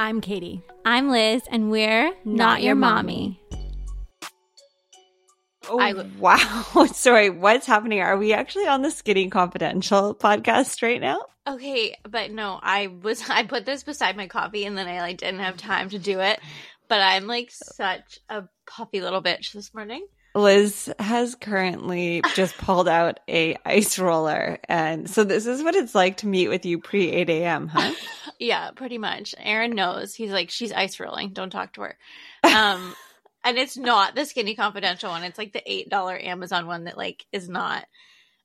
[0.00, 0.62] I'm Katie.
[0.84, 3.42] I'm Liz, and we're not, Not your your mommy.
[5.68, 6.86] Oh, I w- wow.
[6.92, 8.00] Sorry, what's happening?
[8.00, 11.26] Are we actually on the Skinny Confidential podcast right now?
[11.48, 15.18] Okay, but no, I was I put this beside my coffee, and then I like
[15.18, 16.38] didn't have time to do it.
[16.88, 20.06] But I'm like such a puffy little bitch this morning.
[20.34, 24.58] Liz has currently just pulled out a ice roller.
[24.68, 27.92] And so this is what it's like to meet with you pre 8 a.m., huh?
[28.40, 29.34] Yeah, pretty much.
[29.36, 30.14] Aaron knows.
[30.14, 31.32] He's like, she's ice rolling.
[31.32, 31.98] Don't talk to her.
[32.44, 32.94] Um,
[33.44, 35.24] and it's not the Skinny Confidential one.
[35.24, 37.84] It's like the eight dollar Amazon one that like is not.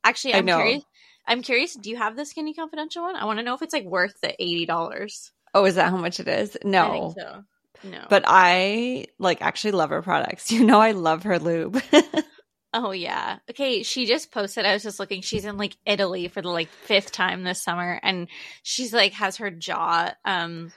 [0.03, 0.57] Actually, I I'm know.
[0.57, 0.83] curious.
[1.27, 1.75] I'm curious.
[1.75, 3.15] Do you have the Skinny Confidential one?
[3.15, 5.31] I want to know if it's like worth the eighty dollars.
[5.53, 6.57] Oh, is that how much it is?
[6.63, 6.85] No.
[6.85, 7.43] I think so.
[7.83, 8.05] No.
[8.09, 10.51] But I like actually love her products.
[10.51, 11.81] You know, I love her lube.
[12.73, 13.39] oh yeah.
[13.49, 13.83] Okay.
[13.83, 14.65] She just posted.
[14.65, 15.21] I was just looking.
[15.21, 18.27] She's in like Italy for the like fifth time this summer, and
[18.61, 20.13] she's like has her jaw.
[20.25, 20.71] Um.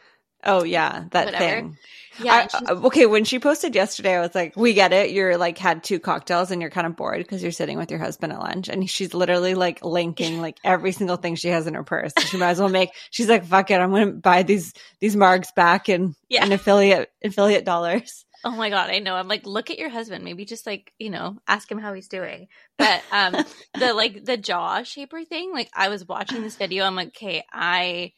[0.47, 1.45] Oh, yeah, that Whatever.
[1.45, 1.77] thing.
[2.19, 2.47] Yeah.
[2.51, 5.11] I- uh, okay, when she posted yesterday, I was like, "We get it.
[5.11, 8.01] You're like had two cocktails and you're kind of bored because you're sitting with your
[8.01, 11.75] husband at lunch." And she's literally like linking like every single thing she has in
[11.75, 12.13] her purse.
[12.31, 12.89] She might as well make.
[13.11, 16.47] She's like, "Fuck it, I'm going to buy these these margs back in Yeah.
[16.47, 19.15] in affiliate affiliate dollars." Oh my god, I know.
[19.17, 20.25] I'm like, look at your husband.
[20.25, 22.49] Maybe just like, you know, ask him how he's doing.
[22.79, 23.35] But um
[23.79, 27.45] the like the jaw shaper thing, like I was watching this video, I'm like, okay,
[27.53, 28.13] I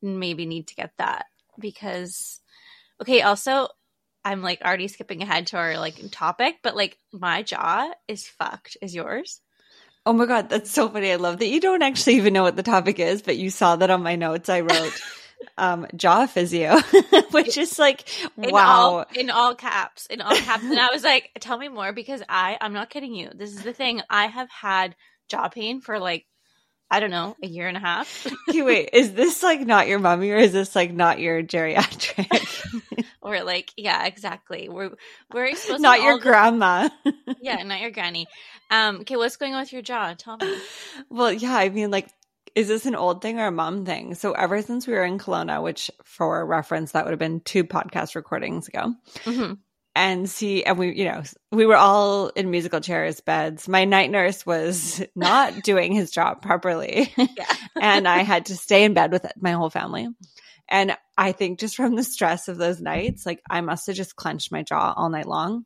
[0.00, 1.26] maybe need to get that
[1.60, 2.40] because
[3.00, 3.68] okay, also
[4.24, 8.76] I'm like already skipping ahead to our like topic, but like my jaw is fucked.
[8.82, 9.40] Is yours?
[10.04, 11.12] Oh my god, that's so funny.
[11.12, 13.76] I love that you don't actually even know what the topic is, but you saw
[13.76, 14.48] that on my notes.
[14.48, 15.00] I wrote
[15.58, 16.78] um jaw physio,
[17.30, 18.08] which is like
[18.42, 18.64] In wow.
[18.66, 20.06] all in all caps.
[20.06, 20.64] In all caps.
[20.64, 23.30] and I was like, tell me more because I I'm not kidding you.
[23.34, 24.02] This is the thing.
[24.10, 24.96] I have had
[25.28, 26.26] jaw pain for like
[26.90, 28.26] I don't know, a year and a half.
[28.48, 33.04] Okay, wait, is this like not your mommy or is this like not your geriatric?
[33.20, 34.92] or like yeah exactly we're
[35.34, 36.88] we're supposed not to your grandma.
[37.40, 38.26] yeah not your granny
[38.70, 40.54] um okay what's going on with your jaw tell me
[41.10, 42.08] well, yeah, I mean, like,
[42.54, 44.14] is this an old thing or a mom thing?
[44.14, 47.64] So, ever since we were in Kelowna, which for reference, that would have been two
[47.64, 48.94] podcast recordings ago,
[49.24, 49.58] Mhm.
[49.96, 53.66] And see, and we, you know, we were all in musical chairs, beds.
[53.66, 57.26] My night nurse was not doing his job properly, yeah
[57.80, 60.06] and I had to stay in bed with my whole family.
[60.68, 64.16] And I think just from the stress of those nights, like I must have just
[64.16, 65.64] clenched my jaw all night long.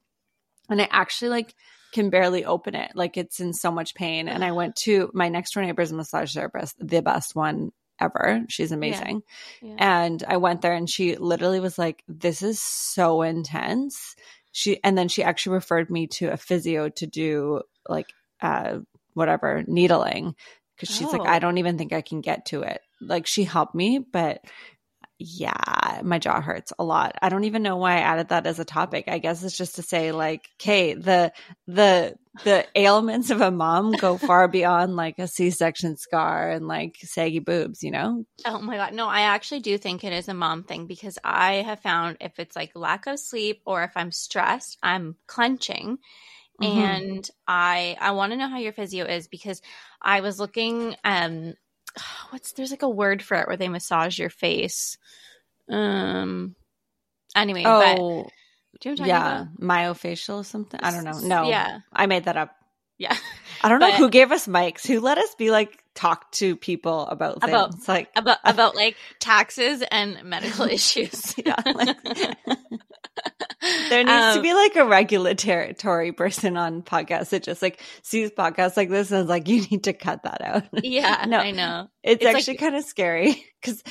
[0.68, 1.54] And I actually like
[1.92, 2.92] can barely open it.
[2.94, 4.28] Like it's in so much pain.
[4.28, 8.44] And I went to my next door neighbor's massage therapist, the best one ever.
[8.48, 9.22] She's amazing.
[9.62, 9.74] yeah.
[9.78, 14.16] And I went there and she literally was like, This is so intense.
[14.52, 18.06] She and then she actually referred me to a physio to do like
[18.40, 18.78] uh
[19.14, 20.34] whatever needling
[20.76, 21.26] because she's like, Oh.
[21.26, 22.80] I don't even think I can get to it.
[23.00, 24.42] Like she helped me, but
[25.22, 27.14] yeah, my jaw hurts a lot.
[27.20, 29.04] I don't even know why I added that as a topic.
[29.06, 31.32] I guess it's just to say like, okay, the
[31.66, 36.96] the the ailments of a mom go far beyond like a C-section scar and like
[37.02, 38.24] saggy boobs, you know?
[38.46, 41.56] oh my god no i actually do think it is a mom thing because i
[41.56, 45.98] have found if it's like lack of sleep or if i'm stressed i'm clenching
[46.58, 46.68] Mhm.
[46.72, 49.60] and i i want to know how your physio is because
[50.00, 51.52] i was looking um
[52.30, 54.96] what's there's like a word for it where they massage your face
[55.70, 56.54] um
[57.36, 58.28] anyway but Oh,
[58.80, 59.60] do you know what I'm talking yeah, about?
[59.60, 60.80] myofascial or something.
[60.82, 61.18] I don't know.
[61.18, 61.80] No, Yeah.
[61.92, 62.54] I made that up.
[62.98, 63.16] Yeah.
[63.62, 64.86] I don't know who gave us mics.
[64.86, 67.50] Who let us be like talk to people about things?
[67.52, 71.34] About- like About about like taxes and medical issues.
[71.44, 71.96] yeah, like-
[73.88, 78.30] there needs to Um, be like a regulatory person on podcasts that just like sees
[78.30, 80.64] podcasts like this and is like, you need to cut that out.
[80.82, 81.38] Yeah, No.
[81.38, 81.88] I know.
[82.02, 83.82] It's, It's actually like- kind of scary because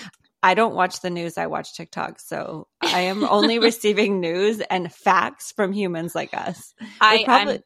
[0.41, 1.37] I don't watch the news.
[1.37, 2.19] I watch TikTok.
[2.19, 6.73] So I am only receiving news and facts from humans like us.
[7.01, 7.63] I probably I'm,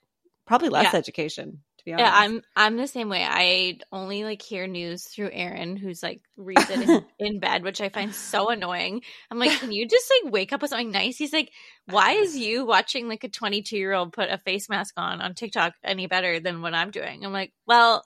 [0.47, 0.97] probably less yeah.
[1.00, 2.06] education to be honest.
[2.06, 3.24] yeah, I'm I'm the same way.
[3.28, 7.82] I only like hear news through Aaron, who's like reads it in, in bed, which
[7.82, 9.02] I find so annoying.
[9.30, 11.18] I'm like, can you just like wake up with something nice?
[11.18, 11.52] He's like,
[11.88, 15.34] why is you watching like a 22 year old put a face mask on on
[15.36, 17.25] TikTok any better than what I'm doing?
[17.25, 18.04] I'm like, well,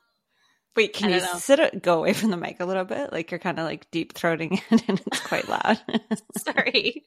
[0.76, 1.38] Wait, can you know.
[1.38, 3.12] sit go away from the mic a little bit?
[3.12, 5.80] Like you're kind of like deep throating it and it's quite loud.
[6.38, 7.04] sorry.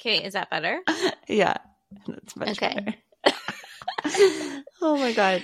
[0.00, 0.80] Okay, is that better?
[1.28, 1.56] yeah,
[2.06, 2.74] that's much Okay.
[2.74, 2.94] better.
[4.82, 5.42] oh my god.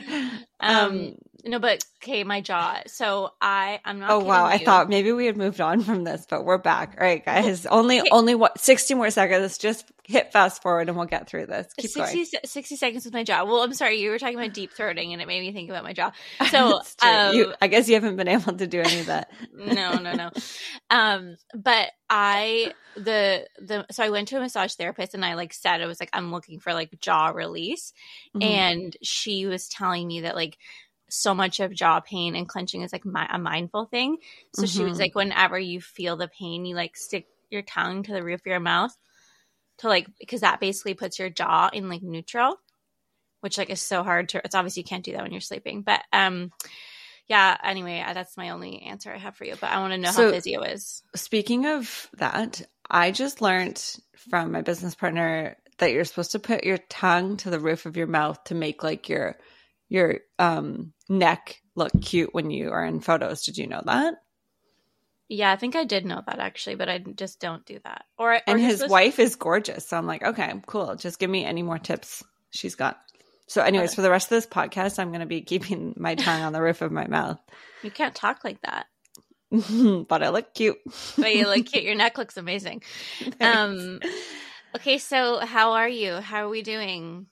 [0.60, 1.14] Um,
[1.44, 2.80] no, but okay, my jaw.
[2.86, 4.10] So I, I'm not.
[4.10, 6.96] oh wow, I thought maybe we had moved on from this, but we're back.
[6.98, 7.64] All right, guys.
[7.70, 8.08] Only Okay.
[8.12, 9.56] only what 60 more seconds.
[9.58, 11.72] Just hit fast forward and we'll get through this.
[11.76, 12.26] Keep 60, going.
[12.44, 13.44] 60 seconds with my jaw.
[13.44, 15.84] Well, I'm sorry, you were talking about deep throating, and it made me think about
[15.84, 16.10] my jaw.
[16.50, 19.30] So, um, You- I guess you haven't been able to do any of that.
[19.54, 20.30] no, no, no.
[20.90, 25.52] um, but I the the so I went to a massage therapist and I like
[25.52, 27.92] said I was like I'm looking for like jaw release,
[28.34, 28.42] Mhm.
[28.44, 28.67] and
[29.02, 30.58] she was telling me that like
[31.10, 34.18] so much of jaw pain and clenching is like mi- a mindful thing.
[34.54, 35.00] So she was Mhm.
[35.00, 38.46] like, whenever you feel the pain, you like stick your tongue to the roof of
[38.46, 38.94] your mouth
[39.78, 42.56] to like because that basically puts your jaw in like neutral,
[43.40, 44.42] which like is so hard to.
[44.44, 46.52] It's obviously you can't do that when you're sleeping, but um,
[47.26, 47.56] yeah.
[47.62, 49.54] Anyway, that's my only answer I have for you.
[49.60, 51.02] But I want to know So- how physio is.
[51.14, 53.82] Speaking of that, I just learned
[54.30, 57.96] from my business partner that you're supposed to put your tongue to the roof of
[57.96, 59.38] your mouth to make like your
[59.88, 63.44] your um neck look cute when you are in photos.
[63.44, 64.14] Did you know that?
[65.28, 68.04] Yeah, I think I did know that actually, but I just don't do that.
[68.18, 69.86] Or or And his wife is gorgeous.
[69.86, 70.96] So I'm like, okay, cool.
[70.96, 72.98] Just give me any more tips she's got.
[73.46, 76.42] So, anyways, for the rest of this podcast, I'm going to be keeping my tongue
[76.42, 77.40] on the roof of my mouth.
[77.82, 78.86] You can't talk like that.
[80.08, 80.76] but I look cute.
[81.16, 81.84] But you look cute.
[81.84, 82.82] Your neck looks amazing.
[83.40, 84.00] Um,
[84.76, 86.14] okay, so how are you?
[86.20, 87.26] How are we doing?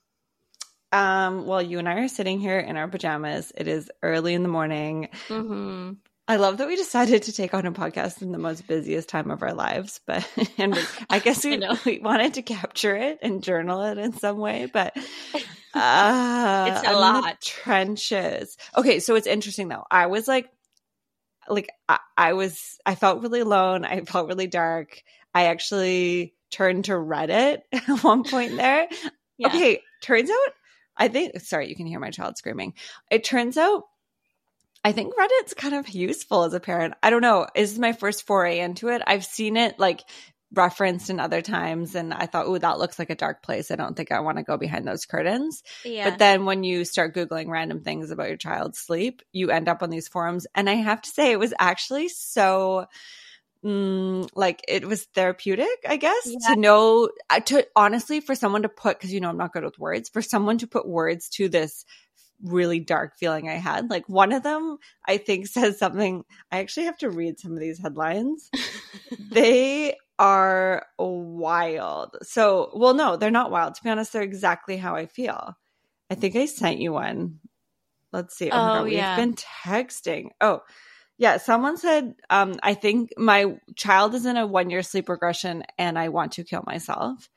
[0.92, 3.52] Um, well, you and I are sitting here in our pajamas.
[3.56, 5.08] It is early in the morning.
[5.28, 5.92] hmm
[6.28, 9.30] I love that we decided to take on a podcast in the most busiest time
[9.30, 10.28] of our lives, but
[10.58, 11.78] and we, I guess I we, know.
[11.84, 14.96] we wanted to capture it and journal it in some way, but
[15.36, 15.40] uh,
[15.74, 17.40] It's a I'm lot.
[17.40, 18.56] trenches.
[18.76, 19.84] Okay, so it's interesting though.
[19.90, 20.48] I was like,
[21.48, 23.84] like I, I was, I felt really alone.
[23.84, 25.02] I felt really dark.
[25.34, 28.88] I actually turned to Reddit at one point there.
[29.38, 29.48] Yeah.
[29.48, 30.52] Okay, turns out
[30.96, 32.74] I think sorry, you can hear my child screaming.
[33.10, 33.84] It turns out
[34.84, 36.94] I think Reddit's kind of useful as a parent.
[37.02, 37.46] I don't know.
[37.54, 39.02] This is my first foray into it.
[39.06, 40.04] I've seen it like
[40.52, 43.70] referenced in other times and I thought, oh, that looks like a dark place.
[43.72, 45.64] I don't think I want to go behind those curtains.
[45.84, 46.08] Yeah.
[46.08, 49.82] But then when you start Googling random things about your child's sleep, you end up
[49.82, 50.46] on these forums.
[50.54, 52.86] And I have to say, it was actually so.
[53.66, 56.54] Mm, like it was therapeutic, I guess, Yeah.
[56.54, 59.64] to know, uh, to honestly, for someone to put, because you know, I'm not good
[59.64, 61.84] with words, for someone to put words to this
[62.44, 63.90] really dark feeling I had.
[63.90, 66.24] Like one of them, I think, says something.
[66.52, 68.52] I actually have to read some of these headlines.
[69.32, 72.16] they are wild.
[72.22, 73.74] So, well, no, they're not wild.
[73.74, 75.56] To be honest, they're exactly how I feel.
[76.08, 77.40] I think I sent you one.
[78.12, 78.50] Let's see.
[78.52, 79.16] Oh, Oh, God, we've yeah.
[79.16, 80.28] been texting.
[80.40, 80.60] Oh,
[81.18, 81.38] yeah.
[81.38, 85.98] Someone said, um, I think my child is in a one year sleep regression and
[85.98, 87.28] I want to kill myself.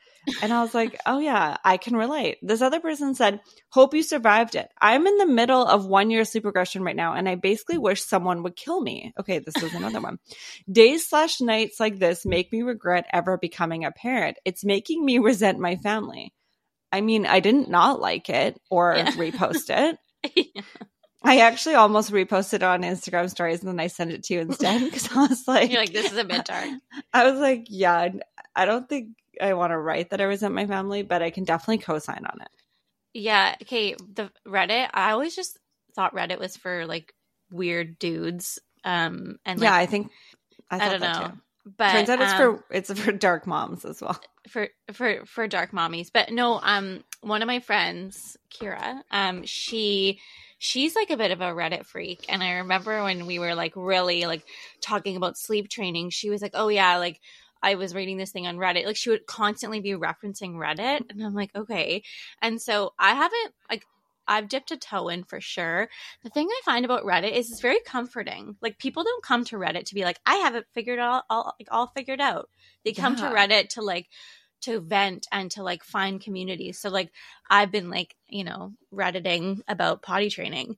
[0.41, 2.37] And I was like, oh, yeah, I can relate.
[2.41, 4.69] This other person said, hope you survived it.
[4.81, 8.03] I'm in the middle of one year sleep regression right now, and I basically wish
[8.03, 9.13] someone would kill me.
[9.19, 10.17] Okay, this is another one.
[10.71, 14.37] Days slash nights like this make me regret ever becoming a parent.
[14.45, 16.33] It's making me resent my family.
[16.91, 19.11] I mean, I didn't not like it or Yeah.
[19.11, 19.97] repost it.
[21.21, 24.39] I actually almost reposted it on Instagram stories and then I sent it to you
[24.41, 26.69] instead because I was like, You're like, this is a bit dark.
[27.13, 28.09] I was like, yeah,
[28.55, 29.09] I don't think
[29.41, 32.41] I want to write that I resent my family, but I can definitely co-sign on
[32.41, 32.49] it.
[33.13, 33.55] Yeah.
[33.63, 33.95] Okay.
[34.13, 34.89] The Reddit.
[34.93, 35.57] I always just
[35.95, 37.13] thought Reddit was for like
[37.51, 38.59] weird dudes.
[38.83, 39.39] Um.
[39.45, 40.11] And like, yeah, I think
[40.69, 41.27] I, I, don't that know.
[41.27, 41.33] too.
[41.77, 44.19] But Turns out it's um, for it's for dark moms as well.
[44.49, 50.19] for for for dark mommies but no um one of my friends kira um she
[50.59, 53.73] she's like a bit of a reddit freak and i remember when we were like
[53.75, 54.43] really like
[54.81, 57.19] talking about sleep training she was like oh yeah like
[57.63, 61.23] i was reading this thing on reddit like she would constantly be referencing reddit and
[61.23, 62.03] i'm like okay
[62.41, 63.85] and so i haven't like
[64.29, 65.89] I've dipped a toe in for sure.
[66.23, 68.55] The thing I find about Reddit is it's very comforting.
[68.61, 71.55] Like people don't come to Reddit to be like, I have it figured all, all
[71.59, 72.47] like all figured out.
[72.85, 74.07] They come to Reddit to like
[74.61, 76.79] to vent and to like find communities.
[76.79, 77.11] So like
[77.49, 80.77] I've been like, you know, redditing about potty training.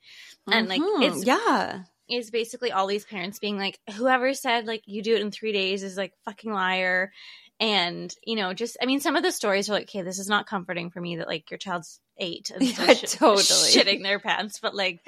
[0.52, 1.04] And, like, Mhm.
[1.04, 5.22] it's- yeah, Is basically all these parents being like, whoever said like you do it
[5.22, 7.12] in three days is like fucking liar.
[7.60, 10.28] And, you know, just I mean, some of the stories are like, okay, this is
[10.28, 13.44] not comforting for me that like your child's eight and Yeah, shi- totally.
[13.44, 14.60] shitting their pants.
[14.60, 15.00] But like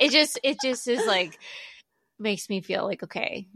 [0.00, 1.38] it just it just is like
[2.18, 3.48] makes me feel like, okay,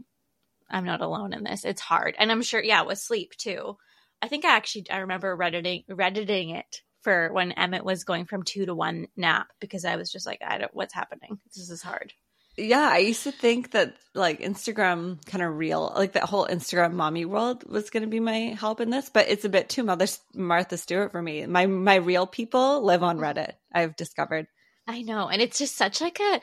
[0.69, 1.65] I'm not alone in this.
[1.65, 2.15] It's hard.
[2.19, 3.77] And I'm sure, yeah, with sleep too.
[4.21, 8.43] I think I actually I remember redditing redditing it for when Emmett was going from
[8.43, 11.39] two to one nap because I was just like, I don't what's happening.
[11.55, 12.13] This is hard.
[12.57, 12.89] yeah.
[12.91, 17.25] I used to think that like Instagram kind of real, like that whole Instagram mommy
[17.25, 20.07] world was going to be my help in this, but it's a bit too Mother
[20.33, 21.45] Martha Stewart for me.
[21.47, 23.53] My my real people live on Reddit.
[23.73, 24.47] I've discovered.
[24.87, 25.27] I know.
[25.27, 26.41] And it's just such like a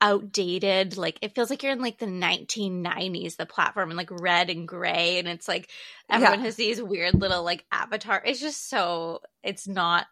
[0.00, 4.50] outdated like it feels like you're in like the 1990s the platform and like red
[4.50, 5.70] and gray and it's like
[6.08, 6.44] everyone Yeah.
[6.46, 10.06] has these weird little like avatar it's just so it's not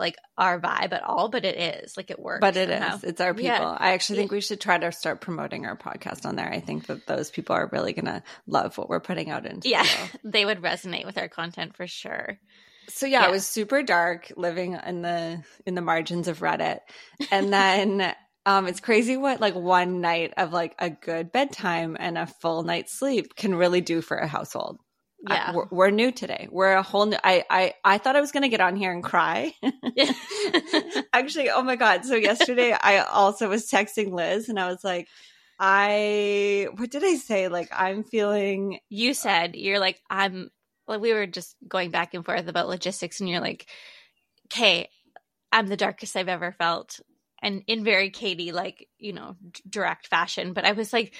[0.00, 2.40] like our vibe at all, but it is like it works.
[2.40, 2.94] But it somehow.
[2.98, 3.02] is.
[3.02, 3.48] It's our people.
[3.48, 3.76] Yeah.
[3.80, 6.48] I actually think we should try to start promoting our podcast on there.
[6.48, 9.68] I think that those people are really going to love what we're putting out into
[9.68, 9.82] Yeah,
[10.22, 12.38] the they would resonate with our content for sure.
[12.88, 13.26] So yeah, Yeah.
[13.28, 16.78] it was super dark living in the in the margins of Reddit.
[17.32, 18.14] And then
[18.48, 22.62] um it's crazy what like one night of like a good bedtime and a full
[22.62, 24.78] night's sleep can really do for a household.
[25.26, 25.52] I- Yeah.
[25.54, 26.48] we're, we're new today.
[26.50, 28.92] We're a whole new I I I thought I was going to get on here
[28.92, 29.52] and cry.
[31.12, 32.04] Actually, oh my god.
[32.04, 35.08] So yesterday I also was texting Liz and I was like
[35.60, 37.48] I what did I say?
[37.48, 40.50] Like I'm feeling you said you're like I'm
[40.86, 43.68] like we were just going back and forth about logistics and you're like
[44.50, 44.88] okay
[45.52, 47.00] i'm the darkest i've ever felt
[47.42, 49.36] and in very katie like you know
[49.68, 51.14] direct fashion but i was like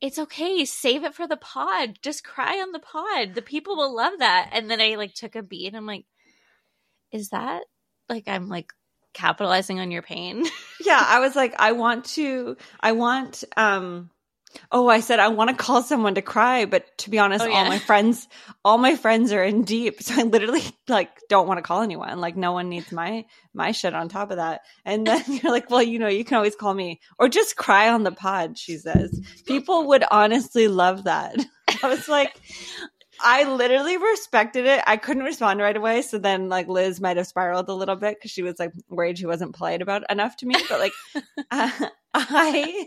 [0.00, 3.94] it's okay save it for the pod just cry on the pod the people will
[3.94, 4.50] love that.
[4.52, 6.04] And then i like took a beat i'm like
[7.12, 7.62] is that
[8.08, 8.72] like i'm like
[9.12, 10.44] capitalizing on your pain?
[10.82, 14.10] Yeah i was like i want to i want um
[14.72, 17.52] oh i said i want to call someone to cry but to be honest Oh,
[17.52, 18.28] all my friends
[18.64, 22.20] all my friends are in deep so i literally like don't want to call anyone
[22.20, 25.70] like no one needs my my shit on top of that and then you're like
[25.70, 28.76] well you know you can always call me or just cry on the pod she
[28.76, 31.36] says people would honestly love that
[31.82, 32.40] i was like
[33.22, 34.82] I literally respected it.
[34.86, 36.02] I couldn't respond right away.
[36.02, 39.18] So then, like, Liz might have spiraled a little bit because she was like worried
[39.18, 40.54] she wasn't polite about enough to me.
[40.68, 40.92] But like,
[41.50, 41.70] uh,
[42.14, 42.86] I,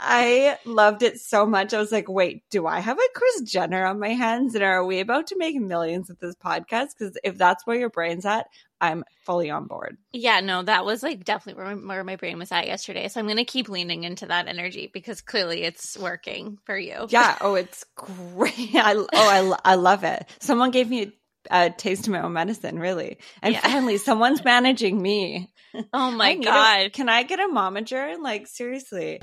[0.00, 1.74] I loved it so much.
[1.74, 4.54] I was like, wait, do I have a Kris Jenner on my hands?
[4.54, 6.88] And are we about to make millions with this podcast?
[6.98, 8.46] Because if that's where your brain's at,
[8.80, 9.96] I'm fully on board.
[10.12, 13.18] yeah no that was like definitely where my, where my brain was at yesterday so
[13.18, 17.38] i'm gonna keep leaning into that energy because clearly it's working for you Yeah.
[17.40, 18.74] Oh, it's great.
[18.74, 20.28] I, oh, I, I love it.
[20.40, 21.12] Someone gave me
[21.50, 23.18] a, taste of my own medicine, really.
[23.40, 23.60] And Yeah.
[23.60, 25.50] finally, someone's managing me.
[25.94, 28.18] oh my need a- god can I get a momager?
[28.20, 29.22] Like, seriously.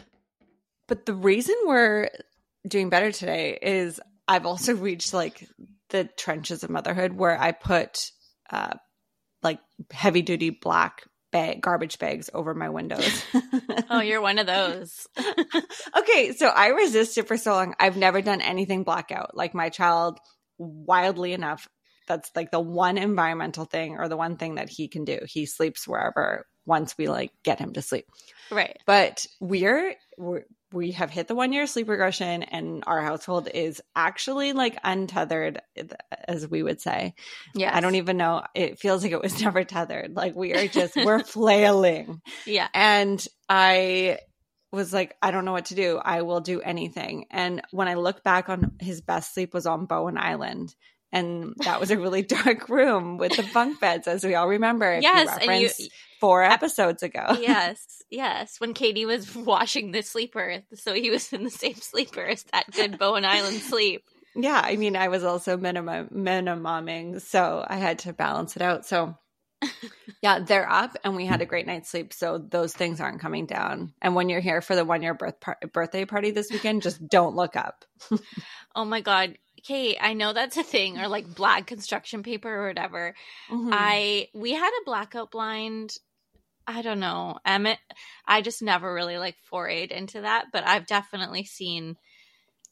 [0.92, 2.10] But the reason we're
[2.68, 5.48] doing better today is I've also reached like
[5.88, 8.12] the trenches of motherhood where I put
[8.50, 8.74] uh,
[9.42, 13.24] like heavy duty black bag, garbage bags over my windows.
[13.90, 15.08] Oh, you're one of those.
[15.98, 17.74] okay, so I resisted for so long.
[17.80, 19.36] I've never done anything blackout.
[19.36, 20.18] Like my child,
[20.58, 21.68] wildly enough,
[22.08, 25.20] that's like the one environmental thing or the one thing that he can do.
[25.26, 28.06] He sleeps wherever once we like get him to sleep.
[28.52, 28.78] right.
[28.86, 33.82] But we're, we're we have hit the one year sleep regression and our household is
[33.94, 35.62] actually like untethered
[36.30, 37.14] as we would say
[37.54, 37.76] Yeah.
[37.76, 40.96] i don't even know it feels like it was never tethered like we are just
[40.96, 42.70] we're flailing Yeah.
[42.74, 44.20] and I
[44.72, 45.98] was like, I don't know what to do.
[46.02, 47.26] I will do anything.
[47.30, 50.74] And when I look back on his best sleep was on Bowen Island.
[51.12, 54.98] And that was a really dark room with the bunk beds, as we all remember.
[55.02, 55.88] Yes, you and you-
[56.22, 57.26] four episodes ago.
[57.42, 58.02] yes.
[58.10, 58.60] Yes.
[58.62, 62.72] When Katie was washing the sleeper, so he was in the same sleeper as that
[62.72, 64.04] good Bowen Island sleep.
[64.34, 68.86] Yeah, I mean, I was also minimum minimuming, so I had to balance it out.
[68.86, 69.18] So,
[70.22, 72.14] yeah, they're up, and we had a great night's sleep.
[72.14, 73.94] So those things aren't coming down.
[74.02, 77.06] And when you're here for the one year birth par- birthday party this weekend, just
[77.10, 77.84] don't look up.
[78.74, 79.38] Oh my god.
[79.64, 83.14] Kate, I know that's a thing, or like black construction paper or whatever.
[83.50, 83.70] Mhm.
[83.74, 85.98] I we had a blackout blind.
[86.68, 87.40] I don't know.
[87.46, 87.80] Emmett
[88.26, 91.98] I just never really like forayed into that, but I've definitely seen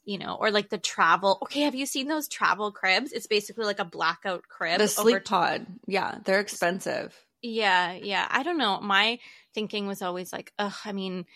[0.04, 1.38] you know, or like the travel.
[1.42, 3.12] Okay, have you seen those travel cribs?
[3.12, 4.78] It's basically like a blackout crib.
[4.78, 7.14] the over sleep pod, yeah, they're expensive.
[7.42, 8.26] Yeah, yeah.
[8.28, 8.80] I don't know.
[8.80, 9.18] My
[9.54, 11.26] thinking was always like, ugh, I mean,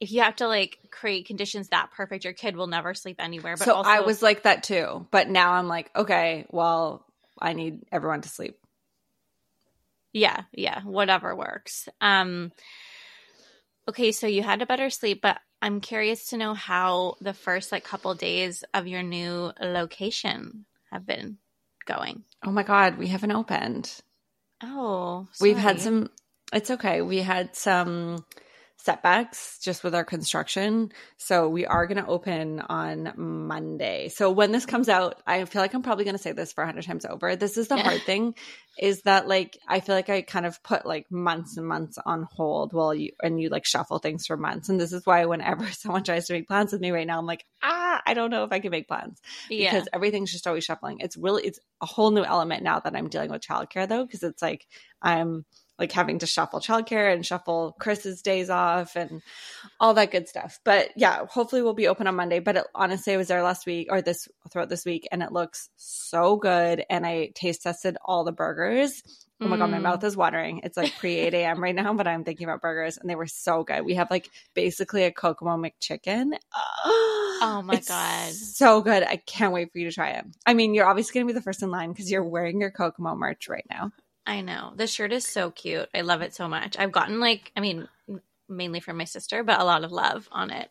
[0.00, 3.56] if you have to like create conditions that perfect, your kid will never sleep anywhere.
[3.56, 7.04] But so also, I was like that too, but now I'm like, okay, well,
[7.40, 8.58] I need everyone to sleep.
[10.12, 11.88] Yeah, yeah, whatever works.
[12.00, 12.52] Um,
[13.88, 17.72] okay, so you had a better sleep, but I'm curious to know how the first
[17.72, 21.38] like couple days of your new location have been
[21.84, 22.22] going.
[22.44, 23.92] Oh my god, we haven't opened.
[24.62, 26.10] Oh, We've had some.
[26.52, 27.02] It's okay.
[27.02, 28.24] We had some
[28.80, 30.92] setbacks just with our construction.
[31.16, 34.08] So we are going to open on Monday.
[34.08, 36.62] So when this comes out, I feel like I'm probably going to say this for
[36.62, 37.34] a hundred times over.
[37.36, 37.82] This is the Yeah.
[37.82, 38.34] hard thing
[38.78, 42.28] is that like, I feel like I kind of put like months and months on
[42.30, 44.68] hold while you, and you like shuffle things for months.
[44.68, 47.26] And this is why whenever someone tries to make plans with me right now, I'm
[47.26, 49.20] like, ah, I don't know if I can make plans
[49.50, 50.98] yeah, because everything's just always shuffling.
[51.00, 54.22] It's really it's a whole new element now that I'm dealing with childcare though, because
[54.22, 54.66] it's like
[55.02, 55.44] I'm
[55.78, 59.22] like having to shuffle childcare and shuffle Chris's days off and
[59.80, 60.58] all that good stuff.
[60.64, 62.40] But yeah, hopefully we'll be open on Monday.
[62.40, 65.32] But it, honestly, I was there last week or this throughout this week, and it
[65.32, 66.84] looks so good.
[66.90, 69.02] And I taste tested all the burgers.
[69.40, 70.62] Oh my god, my mouth is watering.
[70.64, 71.62] It's like pre eight a.m.
[71.62, 73.84] right now, but I'm thinking about burgers, and they were so good.
[73.84, 76.32] We have like basically a Kokomo McChicken.
[77.40, 78.32] Oh my It's God.
[78.32, 79.04] so good!
[79.04, 80.24] I can't wait for you to try it.
[80.44, 82.72] I mean, you're obviously going to be the first in line because you're wearing your
[82.72, 83.92] Kokomo merch right now.
[84.28, 84.72] I know.
[84.76, 85.88] The shirt is so cute.
[85.94, 86.76] I love it so much.
[86.78, 87.88] I've gotten like, I mean,
[88.48, 90.70] mainly from my sister, but a lot of love on it.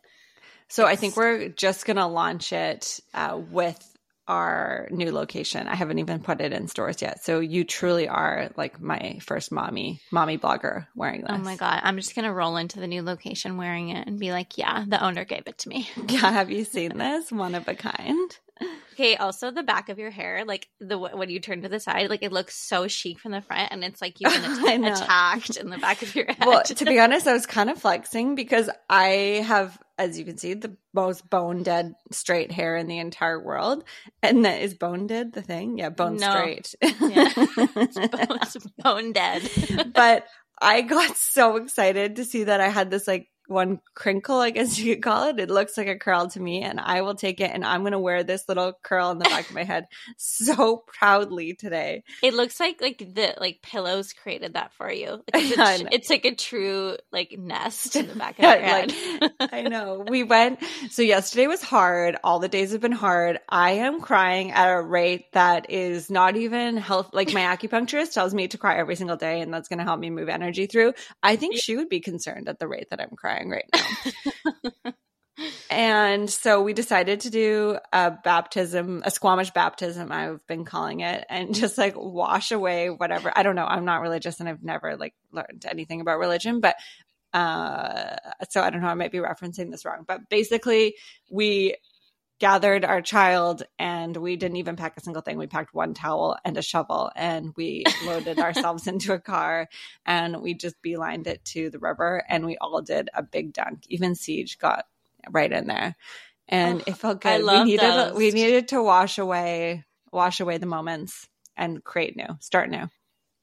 [0.68, 3.84] So I think we're just going to launch it uh, with
[4.28, 5.68] our new location.
[5.68, 7.24] I haven't even put it in stores yet.
[7.24, 11.32] So you truly are like my first mommy, mommy blogger wearing this.
[11.32, 14.32] Oh my god, I'm just gonna roll into the new location wearing it and be
[14.32, 15.90] like, yeah, the owner gave it to me.
[16.10, 17.32] Yeah, have you seen this?
[17.32, 18.38] One of a kind.
[18.94, 22.10] Okay, also the back of your hair, like the when you turn to the side,
[22.10, 25.56] like it looks so chic from the front, and it's like you've been att- attacked
[25.58, 26.38] in the back of your head.
[26.46, 30.40] Well, to be honest, I was kind of flexing because I have, as you can
[30.40, 33.84] see, the most bone dead straight hair in the entire world.
[34.24, 35.78] And that is bone dead the thing?
[35.78, 36.32] Yeah, bone No.
[36.32, 36.74] straight.
[36.82, 36.90] Yeah.
[37.38, 39.92] it's, bone, it's bone dead.
[39.94, 40.26] but
[40.60, 44.78] I got so excited to see that I had this like one crinkle, I guess
[44.80, 45.40] you could call it.
[45.40, 47.94] It looks like a curl to me, and I will take it and I'm going
[47.94, 49.88] to wear this little curl in the back of my head
[50.18, 52.04] so proudly today.
[52.22, 55.24] it looks like like the like pillows created that for you.
[55.38, 58.94] Like, it's, a, it's like a true like nest in the back of your head.
[59.40, 60.04] I know.
[60.08, 60.60] We went.
[60.90, 62.18] So yesterday was hard.
[62.24, 63.40] All the days have been hard.
[63.48, 67.12] I am crying at a rate that is not even health.
[67.14, 70.00] Like my acupuncturist tells me to cry every single day, and that's going to help
[70.00, 70.94] me move energy through.
[71.22, 74.94] I think she would be concerned at the rate that I'm crying right now.
[75.70, 81.26] and so we decided to do a baptism, a Squamish baptism, I've been calling it,
[81.30, 83.32] and just like wash away whatever.
[83.36, 83.66] I don't know.
[83.66, 86.76] I'm not religious and I've never like learned anything about religion, but
[87.34, 88.16] uh
[88.50, 90.96] so I don't know, I might be referencing this wrong, but basically
[91.30, 91.76] we
[92.40, 95.38] gathered our child and we didn't even pack a single thing.
[95.38, 99.68] We packed one towel and a shovel and we loaded ourselves into a car
[100.06, 103.84] and we just beelined it to the river and we all did a big dunk.
[103.90, 104.86] Even Siege got
[105.30, 105.96] right in there.
[106.48, 107.46] And Oh, it felt I good.
[107.46, 108.18] love we needed those.
[108.18, 111.28] we needed to wash away wash away the moments
[111.58, 112.88] and create new, start new.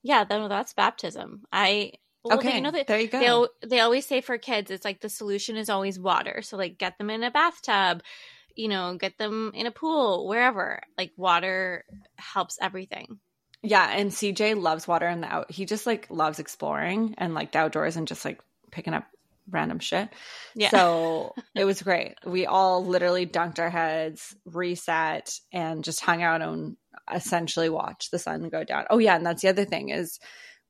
[0.03, 1.45] Yeah, then that's baptism.
[1.53, 1.92] I
[2.23, 3.49] well, okay, you know that there you go.
[3.61, 6.40] they they always say for kids, it's like the solution is always water.
[6.42, 8.03] So like get them in a bathtub,
[8.57, 10.81] you know, get them in a pool, wherever.
[10.99, 11.85] Like water
[12.17, 13.19] helps everything.
[13.62, 15.51] Yeah, and CJ loves water and the out.
[15.51, 18.40] He just like loves exploring and like the outdoors and just like
[18.71, 19.07] picking up
[19.49, 20.09] random shit.
[20.55, 20.69] Yeah.
[20.71, 22.14] So it was great.
[22.27, 26.77] We all literally dunked our heads, reset, and just hung out and
[27.12, 28.85] essentially watched the sun go down.
[28.90, 30.19] Oh yeah, and that's the other thing is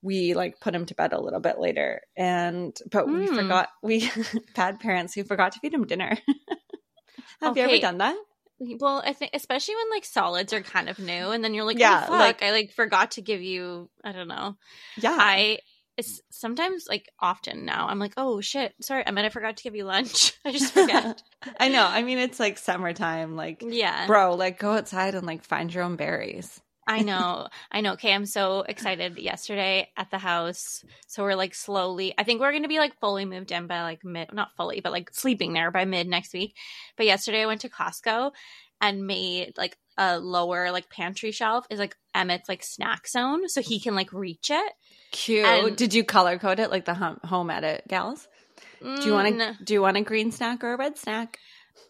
[0.02, 3.34] we like put him to bed a little bit later and but we Mm.
[3.36, 4.10] forgot we
[4.54, 6.18] bad parents who forgot to feed him dinner.
[7.40, 8.16] Have you ever done that?
[8.60, 11.76] Well, I think especially when like solids are kind of new, and then you're like,
[11.76, 13.90] oh, Yeah, oh, fuck, like- I like forgot to give you.
[14.02, 14.56] I don't know.
[14.96, 15.16] Yeah.
[15.18, 15.58] I
[15.96, 17.86] it's sometimes like often now.
[17.88, 20.32] I'm like, oh shit, sorry, I meant I forgot to give you lunch.
[20.44, 21.22] I just forget.
[21.60, 21.84] I know.
[21.86, 23.36] I mean, it's like summertime.
[23.36, 24.06] Like, yeah.
[24.06, 26.60] bro, like go outside and like find your own berries.
[26.86, 27.48] I know.
[27.72, 27.92] I know.
[27.94, 30.84] Okay, I'm so excited yesterday at the house.
[31.06, 34.04] So we're like slowly I think we're gonna be like fully moved in by like
[34.04, 36.56] mid not fully, but like sleeping there by mid next week.
[36.96, 38.32] But yesterday I went to Costco
[38.80, 43.62] and made like a lower like pantry shelf is like Emmett's like snack zone so
[43.62, 44.72] he can like reach it.
[45.12, 45.46] Cute.
[45.46, 48.26] And- Did you color code it like the home edit gals?
[48.82, 49.64] Do you want Mm, to?
[49.64, 51.38] Do you want a green snack or a red snack?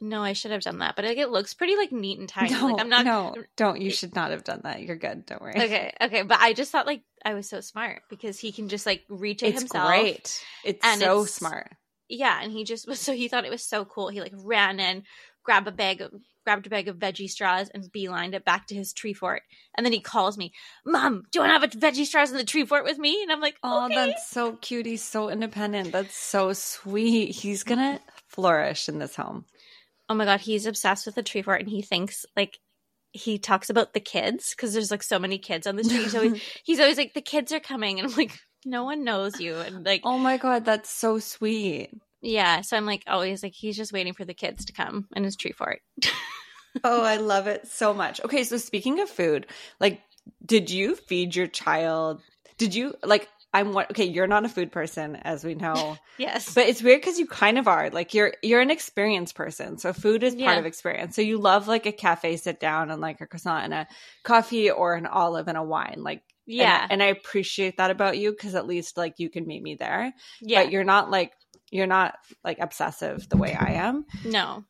[0.01, 0.97] No, I should have done that.
[0.97, 2.55] But like, it looks pretty like neat and tiny.
[2.55, 3.81] like I'm not No, don't.
[3.81, 4.83] You should not have done that.
[4.83, 5.27] You're good.
[5.27, 5.55] Don't worry.
[5.57, 8.87] Okay, okay, but I just thought like I was so smart because he can just
[8.87, 9.89] like reach it It's himself.
[9.89, 10.43] great.
[10.65, 11.71] It's And so it's- smart.
[12.09, 14.09] Yeah, and he just was so he thought it was so cool.
[14.09, 15.05] He like ran in,
[15.43, 16.13] grabbed a bag of
[16.45, 19.41] grabbed a bag of veggie straws and beelined it back to his tree fort.
[19.77, 20.53] And then he calls me,
[20.85, 23.23] "Mom, do you want to have a veggie straws in the tree fort with me?"
[23.23, 24.85] And I'm like, Oh, "Okay." that's so cute.
[24.85, 25.93] He's so independent.
[25.93, 27.35] That's so sweet.
[27.35, 29.47] He's gonna flourish in this home.
[30.09, 32.59] Oh my god, he's obsessed with the tree fort, and he thinks like
[33.13, 36.11] he talks about the kids because there's like so many kids on the street.
[36.11, 39.41] So he- he's always like, "The kids are coming," and I'm like, "No one knows
[39.41, 41.91] you," and like, oh my god, that's so sweet.
[42.23, 42.63] yeah.
[42.63, 45.37] So I'm like, always like, he's just waiting for the kids to come in his
[45.37, 45.81] tree fort.
[46.83, 48.21] Oh, I love it so much.
[48.25, 49.47] Okay, so speaking of food,
[49.79, 50.01] like,
[50.45, 52.21] did you feed your child?
[52.59, 53.29] Did you like?
[53.55, 53.91] I'm what?
[53.93, 57.27] Okay, you're not a food person, as we know, yes, but it's weird because you
[57.27, 57.89] kind of are.
[57.91, 60.59] Like, you're you're an experienced person, so food is part Yeah.
[60.59, 61.17] of experience.
[61.17, 63.87] So you love like a cafe sit down and like a croissant and a
[64.25, 66.23] coffee or an olive and a wine, like.
[66.47, 69.63] and yeah, and I, appreciate that about you because at least like you can meet
[69.63, 70.13] me there.
[70.43, 70.65] yeah.
[70.65, 71.33] But you're not like
[71.71, 74.05] you're not like obsessive the way I am.
[74.27, 74.65] no,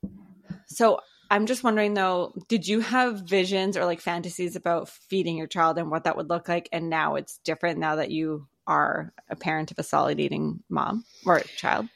[0.66, 5.46] So I'm just wondering though, did you have visions or like fantasies about feeding your
[5.46, 6.68] child and what that would look like?
[6.72, 11.04] And now it's different now that you are a parent of a solid eating mom
[11.26, 11.88] or child?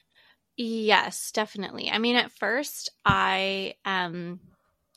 [0.56, 1.90] Yes, definitely.
[1.90, 4.40] I mean, at first, I um,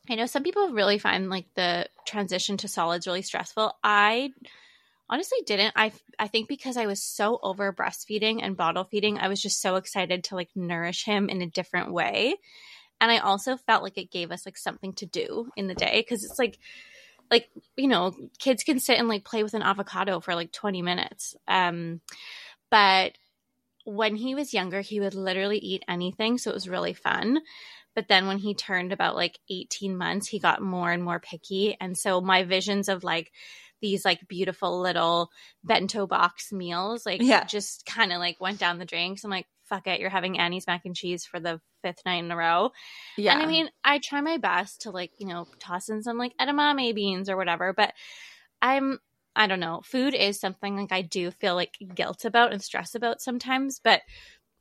[0.10, 3.72] I know some people really find like the transition to solids really stressful.
[3.84, 4.34] I
[5.10, 5.74] honestly didn't.
[5.76, 9.62] I I think because I was so over breastfeeding and bottle feeding, I was just
[9.62, 12.36] so excited to like nourish him in a different way.
[13.00, 16.02] And I also felt like it gave us like something to do in the day
[16.02, 16.60] because it's like
[17.32, 20.82] like you know kids can sit and like play with an avocado for like 20
[20.82, 21.36] minutes.
[21.48, 22.02] Um
[22.70, 23.14] but
[23.86, 27.40] when he was younger he would literally eat anything so it was really fun.
[27.96, 31.78] But then when he turned about like 18 months he got more and more picky.
[31.80, 33.32] And so my visions of like
[33.82, 35.30] these like beautiful little
[35.64, 37.44] bento box meals like Yeah.
[37.46, 40.38] just kind of like went down the drain 'cause i'm like fuck it you're having
[40.38, 42.72] annie's mac and cheese for the fifth night in a row
[43.18, 43.34] Yeah.
[43.34, 46.38] and I mean, I try my best to like, you know, toss in some like
[46.38, 47.94] edamame beans or whatever, but
[48.62, 49.00] I'm
[49.36, 49.82] I don't know.
[49.86, 54.02] Food is something like I do feel like guilt about and stress about sometimes, but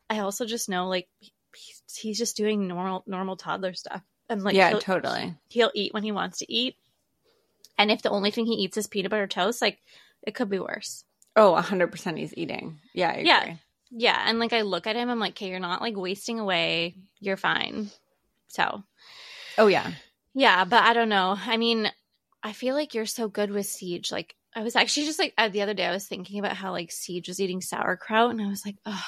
[0.09, 1.09] I also just know like
[1.55, 4.03] he's, he's just doing normal normal toddler stuff.
[4.29, 5.35] And like yeah, he'll, totally.
[5.49, 6.77] he'll eat when he wants to eat.
[7.81, 9.79] And if the only thing he eats is peanut butter toast, like
[10.23, 11.05] it could be worse.
[11.35, 12.79] Oh, 100% he's eating.
[12.93, 13.17] Yeah.
[13.19, 13.55] Yeah.
[13.91, 16.95] Yeah, and like I look at him, I'm like, okay, you're not like wasting away.
[17.19, 17.91] You're fine.
[18.49, 18.85] So
[19.59, 19.91] Oh, yeah.
[20.35, 21.37] Yeah, but I don't know.
[21.39, 21.91] I mean,
[22.43, 24.13] I feel like you're so good with Siege.
[24.13, 26.73] Like, I was actually just like uh, the other day, I was thinking about how
[26.73, 29.05] like Siege was eating sauerkraut, and I was like, oh,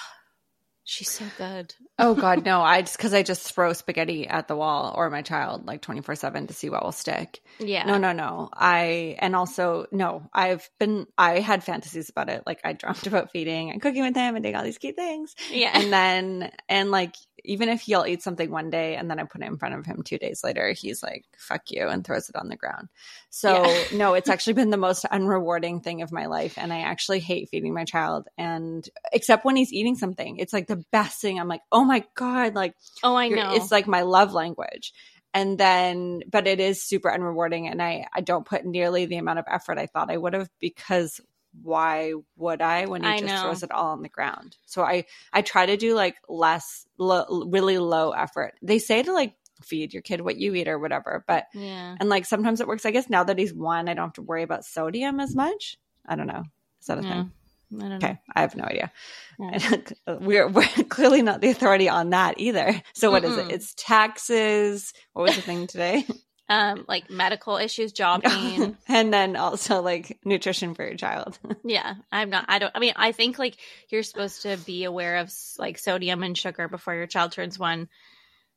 [0.93, 1.75] she's so good.
[1.99, 2.61] Oh God, no!
[2.61, 6.03] I just because I just throw spaghetti at the wall or my child like twenty
[6.03, 7.41] four seven to see what will stick.
[7.59, 7.85] Yeah.
[7.85, 8.51] No, no, no.
[8.53, 10.29] I and also no.
[10.33, 11.07] I've been.
[11.17, 12.43] I had fantasies about it.
[12.47, 15.35] Like I dreamt about feeding and cooking with him and doing all these cute things.
[15.51, 15.71] Yeah.
[15.73, 19.43] And then and like even if he'll eat something one day and then I put
[19.43, 22.37] it in front of him two days later, he's like "fuck you" and throws it
[22.37, 22.89] on the ground.
[23.31, 23.85] So Yeah.
[23.95, 27.49] no, it's actually been the most unrewarding thing of my life, and I actually hate
[27.51, 28.29] feeding my child.
[28.39, 31.39] And except when he's eating something, it's like the best thing.
[31.39, 33.55] I'm like, oh my god, like oh, I know.
[33.55, 34.93] it's like my love language.
[35.35, 39.39] And then, but it is super unrewarding, and I I don't put nearly the amount
[39.39, 41.21] of effort I thought I would have because
[41.61, 43.43] why would I when he I just know.
[43.43, 44.57] throws it all on the ground?
[44.67, 48.55] So I I try to do like less, lo, really low effort.
[48.63, 51.95] They say to like feed your kid what you eat or whatever, but yeah.
[52.01, 52.87] and like sometimes it works.
[52.87, 55.77] I guess now that he's one, I don't have to worry about sodium as much.
[56.07, 56.45] I don't know.
[56.81, 57.09] Is that a Yeah.
[57.11, 57.33] thing?
[57.75, 57.97] I don't know.
[57.97, 58.93] Okay, I have no idea.
[59.39, 59.77] Yeah.
[60.21, 62.81] we're we're clearly not the authority on that either.
[62.93, 63.49] So what is Mm-mm.
[63.49, 63.53] it?
[63.55, 64.93] It's taxes.
[65.13, 66.07] What was the thing today?
[66.49, 68.77] Um, like medical issues, job pain.
[68.89, 71.39] and then also like nutrition for your child.
[71.65, 72.47] yeah, I'm not.
[72.49, 72.73] I don't.
[72.75, 73.57] I mean, I think like
[73.89, 77.89] you're supposed to be aware of like sodium and sugar before your child turns one.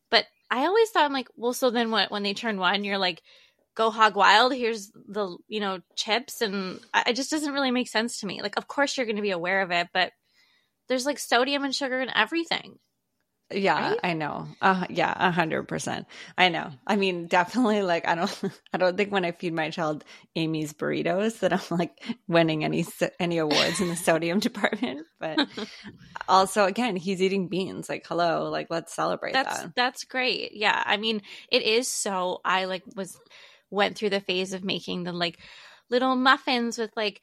[0.09, 2.11] But I always thought I'm like, well, so then what?
[2.11, 3.21] When they turn one, you're like,
[3.75, 4.53] go hog wild.
[4.53, 8.41] Here's the you know chips, and I, it just doesn't really make sense to me.
[8.41, 10.11] Like, of course you're going to be aware of it, but
[10.87, 12.79] there's like sodium and sugar in everything.
[13.55, 13.99] Yeah, Right?
[14.03, 14.47] I know.
[14.61, 16.07] Uh, yeah, a hundred percent.
[16.37, 16.71] I know.
[16.85, 17.81] I mean, definitely.
[17.81, 18.41] Like, I don't.
[18.73, 20.03] I don't think when I feed my child
[20.35, 22.85] Amy's burritos that I'm like winning any
[23.19, 25.05] any awards in the sodium department.
[25.19, 25.47] But
[26.27, 27.87] also, again, he's eating beans.
[27.89, 28.49] Like, hello.
[28.49, 29.75] Like, let's celebrate that's that.
[29.75, 33.19] that's great yeah i mean it is so i like was
[33.69, 35.39] went through the phase of making the like
[35.89, 37.21] little muffins with like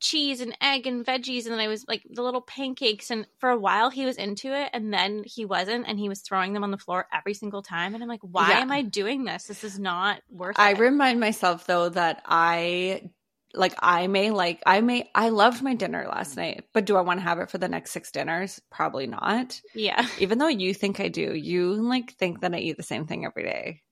[0.00, 3.50] cheese and egg and veggies and then i was like the little pancakes and for
[3.50, 6.64] a while he was into it and then he wasn't and he was throwing them
[6.64, 8.60] on the floor every single time and i'm like why Yeah.
[8.60, 13.10] am i doing this this is not worth I it remind myself though that I
[13.54, 16.38] like I may like I may I loved my dinner last mm.
[16.38, 18.60] night, but do I want to have it for the next six dinners?
[18.70, 19.60] Probably not.
[19.74, 23.06] yeah Even though you think I do, you like think that I eat the same
[23.06, 23.82] thing every day.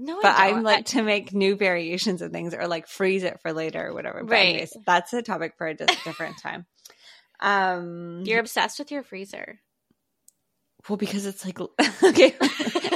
[0.00, 3.40] No But I I'm like to make new variations of things or like freeze it
[3.42, 4.22] for later or whatever.
[4.22, 4.48] But Right.
[4.48, 6.66] anyways, that's a topic for a different time.
[7.40, 9.60] Um you're obsessed with your freezer
[10.88, 11.60] well because it's like
[12.02, 12.34] okay.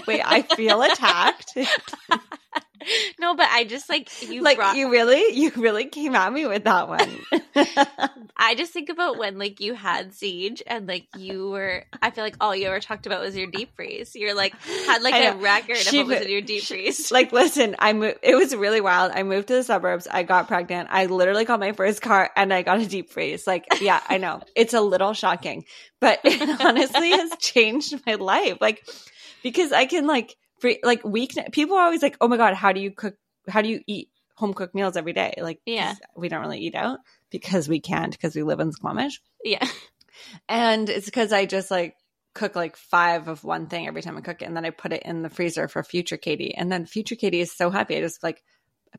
[0.07, 1.57] Wait, I feel attacked.
[3.21, 6.47] no but i just like you like brought you really you really came at me
[6.47, 7.19] with that one.
[8.37, 12.25] I just think about when like you had siege and like you were I feel
[12.25, 14.15] like all you ever talked about was your deep freeze.
[14.15, 14.55] You're like
[14.87, 17.11] had like a record of She what was in your deep freeze.
[17.13, 19.13] like listen i moved it was really wild.
[19.15, 20.07] I moved to the suburbs.
[20.11, 20.89] I got pregnant.
[20.91, 23.47] I literally got my first car and i got a deep freeze.
[23.47, 24.43] Like yeah i know.
[24.55, 25.65] It's a little shocking
[26.01, 28.59] but it honestly has changed my life.
[28.61, 28.87] Like
[29.43, 32.73] because i can like free like week people are always like oh my god how
[32.73, 33.17] do you cook
[33.49, 36.75] how do you eat home cooked meals every day like yeah, we don't really eat
[36.75, 36.99] out
[37.31, 39.67] because we can't because we live in squamish yeah.
[40.49, 41.95] and it's because I just like
[42.35, 44.93] cook like five of one thing every time I cook it, and then I put
[44.93, 46.55] it in the freezer for future Katie.
[46.55, 47.97] And then future Katie is so happy.
[47.97, 48.43] I just like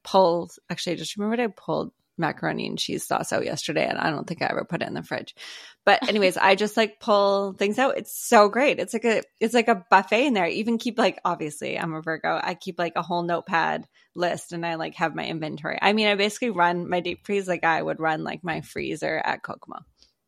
[0.04, 0.54] pulled.
[0.69, 4.25] Actually, I just remembered I pulled macaroni and cheese sauce out yesterday, and I don't
[4.25, 5.36] think I ever put it in the fridge.
[5.85, 7.97] But anyways, I just like pull things out.
[7.97, 8.79] It's so great.
[8.79, 10.45] It's like a it's like a buffet in there.
[10.45, 12.39] I even keep like obviously I'm a Virgo.
[12.41, 15.77] I keep like a whole notepad list, and I like have my inventory.
[15.81, 19.21] I mean, I basically run my deep freeze like I would run like my freezer
[19.23, 19.79] at Kokomo.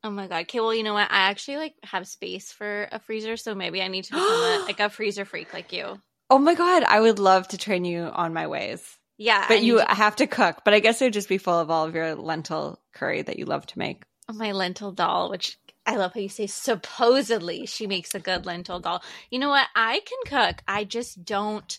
[0.04, 0.42] Oh my god.
[0.44, 1.12] Okay, well, you know what?
[1.12, 4.66] I actually like have space for a freezer, so maybe I need to become a,
[4.66, 6.00] like a freezer freak like you.
[6.30, 8.84] Oh my god, I would love to train you on my ways.
[9.18, 10.58] Yeah, But you to- have to cook.
[10.64, 13.40] But I guess it would just be full of all of your lentil curry that
[13.40, 14.04] you love to make.
[14.30, 18.46] Oh, my lentil doll, which I love how you say supposedly she makes a good
[18.46, 19.04] lentil doll.
[19.32, 19.68] You know what?
[19.76, 20.18] I can
[20.50, 20.62] cook.
[20.68, 21.78] I just don't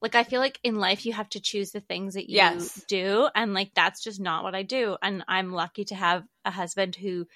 [0.00, 2.82] like I feel like in life you have to choose the things that you Yes.
[2.88, 4.96] do and like that's just not what I do.
[5.02, 7.26] And I'm lucky to have a husband who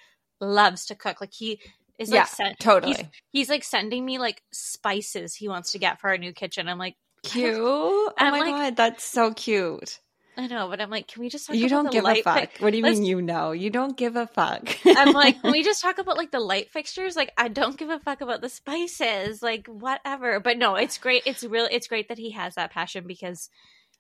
[0.41, 1.21] loves to cook.
[1.21, 1.61] Like he
[1.99, 2.95] is Yeah, like totally.
[2.95, 6.69] He's, he's like sending me like spices he wants to get for our new kitchen.
[6.69, 7.55] I'm like Cute.
[7.59, 10.01] Oh I'm my like- god, that's so cute.
[10.39, 12.23] I know, but I'm like, can we just talk You about don't the give a
[12.23, 12.53] fuck.
[12.53, 13.53] fi- what do you Let's- mean you know?
[13.53, 14.77] You don't give a fuck.
[14.85, 17.17] I'm like, can we just talk about like the light fixtures?
[17.17, 20.41] Like, I don't give a fuck about the spices, like whatever.
[20.41, 21.23] But no, it's great.
[21.27, 21.67] It's real.
[21.71, 23.49] It's great that he has that passion because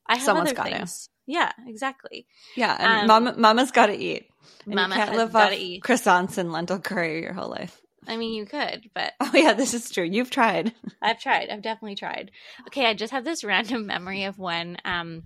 [0.06, 1.08] I have Someone's other things.
[1.26, 2.26] Yeah, exactly.
[2.54, 4.28] yeah, and Um, mama, mama's got to eat.
[4.66, 5.82] And Mama you can't live gotta off eat.
[5.82, 7.80] croissants and lentil curry your whole life.
[8.06, 10.04] I mean, you could, but Oh yeah, this is true.
[10.04, 10.72] You've tried.
[11.02, 11.50] I've tried.
[11.50, 12.30] I've definitely tried.
[12.68, 15.24] Okay, I just have this random memory of when um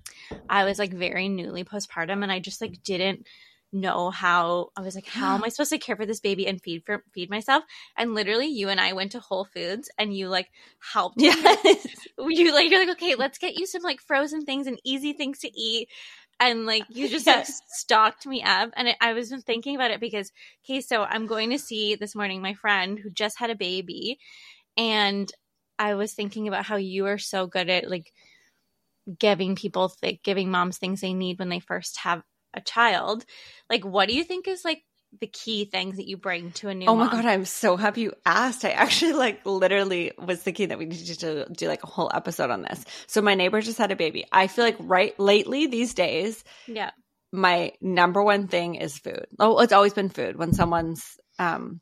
[0.48, 3.26] I was like very newly postpartum and I just like didn't
[3.72, 6.60] know how I was like, how am I supposed to care for this baby and
[6.60, 7.64] feed for feed myself?
[7.96, 10.50] And literally you and I went to Whole Foods and you like
[10.92, 11.26] helped me.
[11.26, 11.86] Yes.
[12.22, 15.38] You like you're like, okay, let's get you some like frozen things and easy things
[15.38, 15.88] to eat.
[16.40, 17.62] And like you just like Yes.
[17.68, 20.33] stocked me up, and it, I was been thinking about it because
[20.64, 24.18] okay, so I'm going to see this morning my friend who just had a baby,
[24.76, 25.33] and
[25.79, 28.12] I was thinking about how you are so good at like
[29.18, 32.22] giving people like giving moms things they need when they first have
[32.55, 33.24] a child.
[33.68, 34.83] Like, what do you think is like
[35.18, 36.86] the key things that you bring to a new?
[36.86, 37.12] Oh my mom?
[37.12, 38.64] god, I'm so happy you asked.
[38.64, 42.50] I actually like literally was thinking that we needed to do like a whole episode
[42.50, 42.84] on this.
[43.06, 44.24] So my neighbor just had a baby.
[44.30, 46.90] I feel like right lately these days, Yeah,
[47.32, 49.26] my number one thing is food.
[49.38, 51.80] Oh, it's always been food when someone's um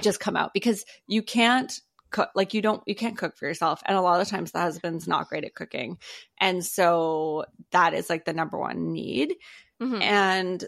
[0.00, 1.72] just come out because you can't
[2.10, 4.60] cook like you don't you can't cook for yourself and a lot of times the
[4.60, 5.98] husband's not great at cooking.
[6.40, 9.34] And so that is like the number one need.
[9.82, 10.02] Mhm.
[10.02, 10.64] And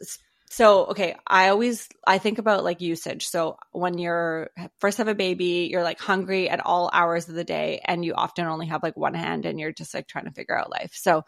[0.50, 3.28] so, okay, I always I think about like usage.
[3.28, 7.44] So when you're first have a baby, you're like hungry at all hours of the
[7.44, 10.30] day, and you often only have like one hand, and you're just like trying to
[10.32, 10.92] figure out life.
[10.94, 11.24] So,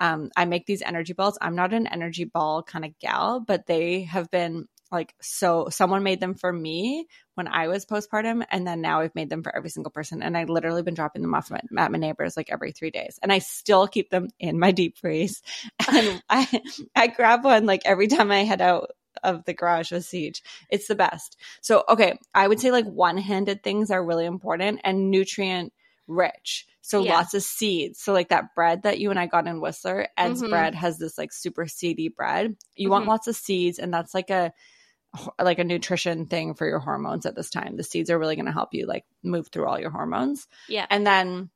[0.00, 1.38] um, I make these energy balls.
[1.40, 5.68] I'm not an energy ball kind of gal, but they have been like so.
[5.70, 9.42] Someone made them for me when I was postpartum, and then now I've made them
[9.42, 10.22] for every single person.
[10.22, 13.32] And I literally been dropping them off at, my neighbors like every three days, and
[13.32, 15.42] I still keep them in my deep freeze.
[15.92, 16.62] And I
[16.96, 18.90] I grab one like every time I head out
[19.22, 20.42] of the garage with Siege.
[20.70, 21.36] It's the best.
[21.60, 25.72] So okay, I would say like one handed things are really important and nutrient
[26.06, 26.66] rich.
[26.82, 27.14] So Yeah.
[27.14, 28.00] lots of seeds.
[28.00, 30.50] So like that bread that you and I got in Whistler, Ed's Mhm.
[30.50, 32.56] bread has this like super seedy bread.
[32.76, 33.08] You want Mhm.
[33.08, 34.52] lots of seeds, and that's like a
[35.40, 37.76] like a nutrition thing for your hormones at this time.
[37.76, 40.46] The seeds are really going to help you like move through all your hormones.
[40.68, 41.50] yeah, And then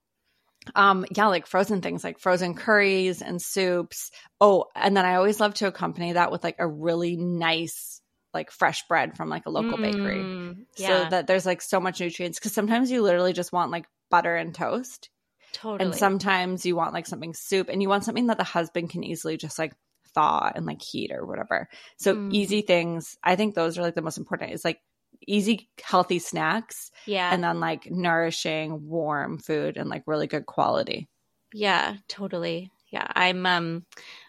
[0.75, 4.11] um yeah, like frozen things like frozen curries and soups.
[4.41, 8.01] Oh, and then I always love to accompany that with like a really nice
[8.35, 10.19] like fresh bread from like a local bakery.
[10.19, 13.87] Mm, So that there's like so much nutrients cuz sometimes you literally just want like
[14.11, 15.09] butter and toast
[15.53, 15.87] totally.
[15.91, 19.03] and sometimes you want like something soup and you want something that the husband can
[19.05, 19.73] easily just like
[20.19, 21.69] thaw and like heat or whatever.
[21.99, 22.31] So Mm.
[22.31, 24.53] easy things, I think those are like the most important.
[24.53, 24.81] It's like
[25.27, 31.09] easy healthy snacks yeah, and then like nourishing warm food and like really good quality.
[31.53, 32.71] Yeah, totally.
[32.91, 33.85] Yeah, I'm um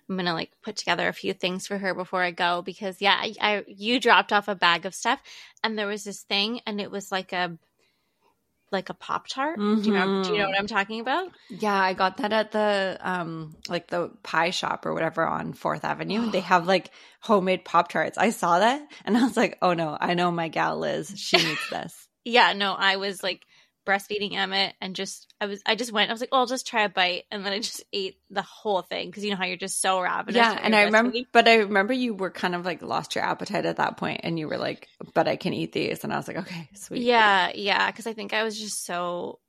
[0.10, 3.16] I'm gonna like put together a few things for her before I go because yeah,
[3.20, 5.22] I, I you dropped off a bag of stuff
[5.64, 7.58] and there was this thing and it was like a
[8.72, 9.58] like a pop tart.
[9.58, 10.24] Do you know?
[10.24, 11.32] Do you know what I'm talking about?
[11.50, 15.84] Yeah, I got that at the um like the pie shop or whatever on 4th
[15.84, 16.30] Avenue.
[16.32, 18.18] they have like homemade pop tarts.
[18.18, 21.14] I saw that and I was like, "Oh no, I know my gal Liz.
[21.16, 23.42] She needs this." Yeah, no, I was like
[23.86, 26.68] breastfeeding Emmett and just I was I just went I was like, oh, I'll just
[26.68, 29.46] try a bite and then I just ate the whole thing because you know how
[29.46, 30.36] you're just so ravenous.
[30.36, 33.66] yeah, and I remember but I remember you were kind of like lost your appetite
[33.66, 36.28] at that point and you were like, "But I can eat these." And I was
[36.28, 39.40] like, "Okay, sweet." Yeah, yeah, because I think I was just so,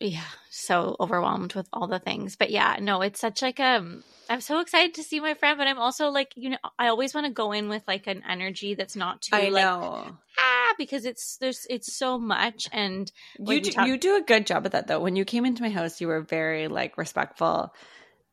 [0.00, 2.36] yeah, so overwhelmed with all the things.
[2.36, 5.66] But yeah, no, it's such like um, I'm so excited to see my friend, but
[5.66, 8.74] I'm also like, you know, I always want to go in with like an energy
[8.74, 10.16] that's not too I like know.
[10.38, 14.46] ah because it's there's it's so much and you do, talk- you do a good
[14.46, 15.00] job of that though.
[15.00, 17.74] When you came into my house, you were very like respectful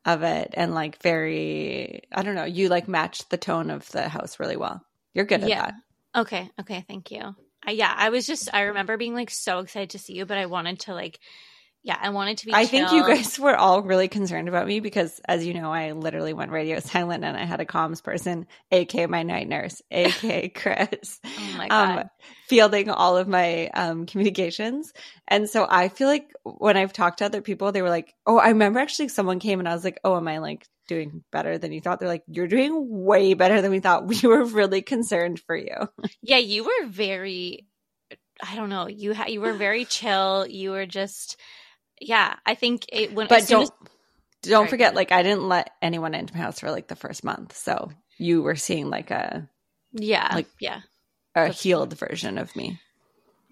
[0.04, 4.08] of it and like very I don't know, you like matched the tone of the
[4.08, 4.84] house really well.
[5.14, 5.60] You're good at yeah.
[5.60, 5.74] that.
[6.14, 6.50] Okay.
[6.60, 7.34] Okay, thank you.
[7.68, 10.46] yeah, I was just I remember being like so excited to see you, but I
[10.46, 11.18] wanted to like
[11.84, 12.54] yeah, I wanted to be.
[12.54, 15.90] I think you guys were all really concerned about me because, as you know, I
[15.92, 20.48] literally went radio silent and I had a comms person, aka my night nurse, aka
[20.54, 21.98] Chris, oh my um, God.
[21.98, 22.10] Um,
[22.46, 24.92] fielding all of my um, communications.
[25.26, 28.38] And so I feel like when I've talked to other people, they were like, "Oh,
[28.38, 31.58] I remember actually someone came and I was like, oh, am I like doing better
[31.58, 34.06] than you thought?" They're like, "You're doing way better than we thought.
[34.06, 35.88] We were really concerned for you."
[36.22, 37.66] yeah, you were very.
[38.40, 38.86] I don't know.
[38.86, 40.46] You ha- you were very chill.
[40.46, 41.40] You were just
[42.06, 43.28] yeah, I think it when.
[43.28, 43.70] But don't as,
[44.42, 47.24] don't sorry, forget, like I didn't let anyone into my house for like the first
[47.24, 49.48] month, so you were seeing like a
[49.92, 50.80] yeah, like yeah,
[51.34, 52.08] a That's healed true.
[52.08, 52.80] version of me.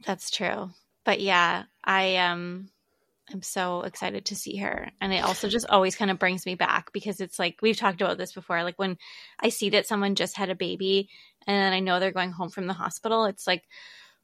[0.06, 0.70] That's true,
[1.04, 2.70] but yeah, I um.
[3.32, 4.90] I'm so excited to see her.
[5.00, 8.00] And it also just always kind of brings me back because it's like we've talked
[8.00, 8.64] about this before.
[8.64, 8.98] Like when
[9.38, 11.08] I see that someone just had a baby
[11.46, 13.62] and I know they're going home from the hospital, it's like,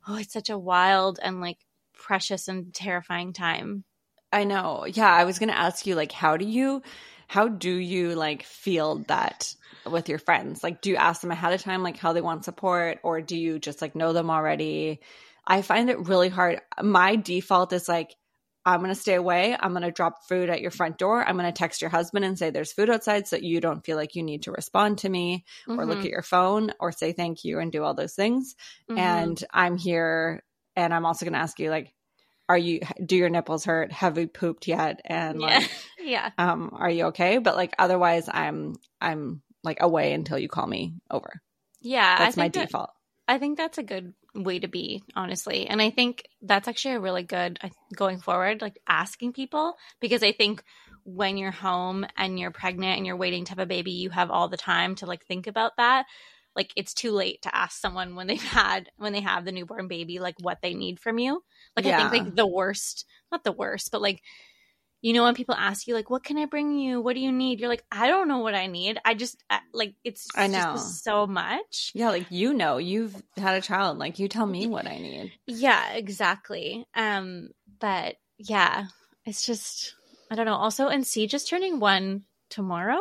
[0.08, 1.58] oh, it's such a wild and like
[1.94, 3.84] precious and terrifying time.
[4.32, 4.86] I know.
[4.86, 6.82] Yeah, I was going to ask you like how do you
[7.28, 9.54] how do you like feel that
[9.90, 10.62] with your friends?
[10.62, 13.36] Like do you ask them ahead of time like how they want support or do
[13.36, 15.00] you just like know them already?
[15.46, 16.60] I find it really hard.
[16.82, 18.14] My default is like
[18.66, 19.56] I'm going to stay away.
[19.58, 21.24] I'm going to drop food at your front door.
[21.24, 23.96] I'm going to text your husband and say there's food outside so you don't feel
[23.96, 25.78] like you need to respond to me mm-hmm.
[25.78, 26.06] or look mm-hmm.
[26.06, 28.56] at your phone or say thank you and do all those things.
[28.90, 28.98] Mm-hmm.
[28.98, 30.42] And I'm here
[30.74, 31.94] and I'm also going to ask you like
[32.48, 33.92] are you do your nipples hurt?
[33.92, 35.00] Have you pooped yet?
[35.04, 35.68] And like yeah.
[35.98, 37.38] yeah um are you okay?
[37.38, 41.40] But like otherwise i'm i'm like away until you call me over.
[41.80, 42.90] Yeah that's my that, default.
[43.28, 45.66] I think that's a good way to be honestly.
[45.66, 47.58] And i think that's actually a really good
[47.94, 50.62] going forward like asking people because i think
[51.04, 54.30] when you're home and you're pregnant and you're waiting to have a baby you have
[54.30, 56.04] all the time to like think about that
[56.56, 59.86] like it's too late to ask someone when they've had when they have the newborn
[59.86, 61.42] baby like what they need from you
[61.76, 62.06] like yeah.
[62.06, 64.22] I think like the worst, not the worst, but like
[65.02, 67.00] you know when people ask you like what can I bring you?
[67.00, 67.60] What do you need?
[67.60, 68.98] You're like I don't know what I need.
[69.04, 69.42] I just
[69.72, 71.92] like it's I know so much.
[71.94, 73.98] Yeah, like you know, you've had a child.
[73.98, 75.32] Like you tell me what I need.
[75.46, 76.86] Yeah, exactly.
[76.94, 78.86] Um but yeah,
[79.26, 79.94] it's just
[80.30, 80.54] I don't know.
[80.54, 82.98] Also, and see just turning 1 tomorrow.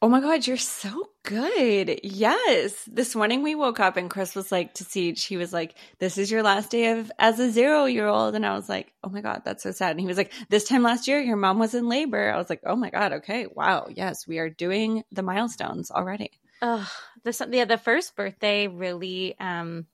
[0.00, 2.00] Oh my God, you're so good.
[2.02, 2.74] Yes.
[2.86, 6.18] This morning we woke up and Chris was like to see, he was like, this
[6.18, 8.34] is your last day of as a zero year old.
[8.34, 9.92] And I was like, oh my God, that's so sad.
[9.92, 12.30] And he was like, this time last year, your mom was in labor.
[12.30, 13.46] I was like, oh my God, okay.
[13.46, 13.86] Wow.
[13.90, 16.30] Yes, we are doing the milestones already.
[16.60, 16.88] Oh,
[17.24, 19.86] this, yeah, the first birthday really, um,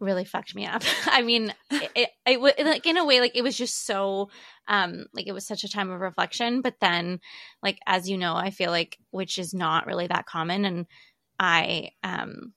[0.00, 0.82] really fucked me up.
[1.06, 4.30] I mean, it, it, it, like in a way, like it was just so,
[4.68, 6.60] um, like it was such a time of reflection.
[6.60, 7.20] But then,
[7.62, 10.86] like as you know, I feel like which is not really that common, and
[11.38, 12.52] I, um,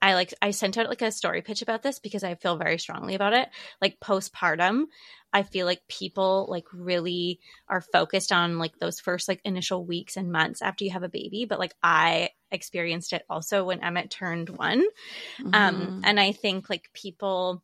[0.00, 2.78] I like I sent out like a story pitch about this because I feel very
[2.78, 3.48] strongly about it.
[3.80, 4.86] Like postpartum,
[5.32, 7.38] I feel like people like really
[7.68, 11.08] are focused on like those first like initial weeks and months after you have a
[11.08, 14.72] baby, but like I experienced it also when Emmett turned 1.
[14.78, 14.84] Um,
[15.40, 15.54] mm-hmm.
[15.54, 17.62] Um and I think like people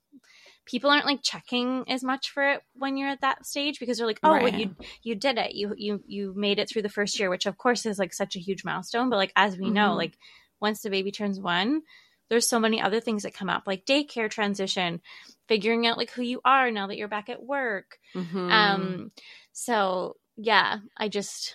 [0.66, 4.07] people aren't like checking as much for it when you're at that stage because they're
[4.07, 4.42] like, "Oh, right.
[4.42, 5.55] well, you you did it.
[5.55, 8.37] You you you made it through the first year," which of course is like such
[8.37, 9.74] a huge milestone, but like as we mm-hmm.
[9.74, 10.18] know, like
[10.61, 11.83] once the baby turns 1,
[12.29, 15.01] there's so many other things that come up like daycare transition
[15.48, 18.51] figuring out like who you are now that you're back at work mm-hmm.
[18.51, 19.11] um
[19.53, 21.55] so yeah i just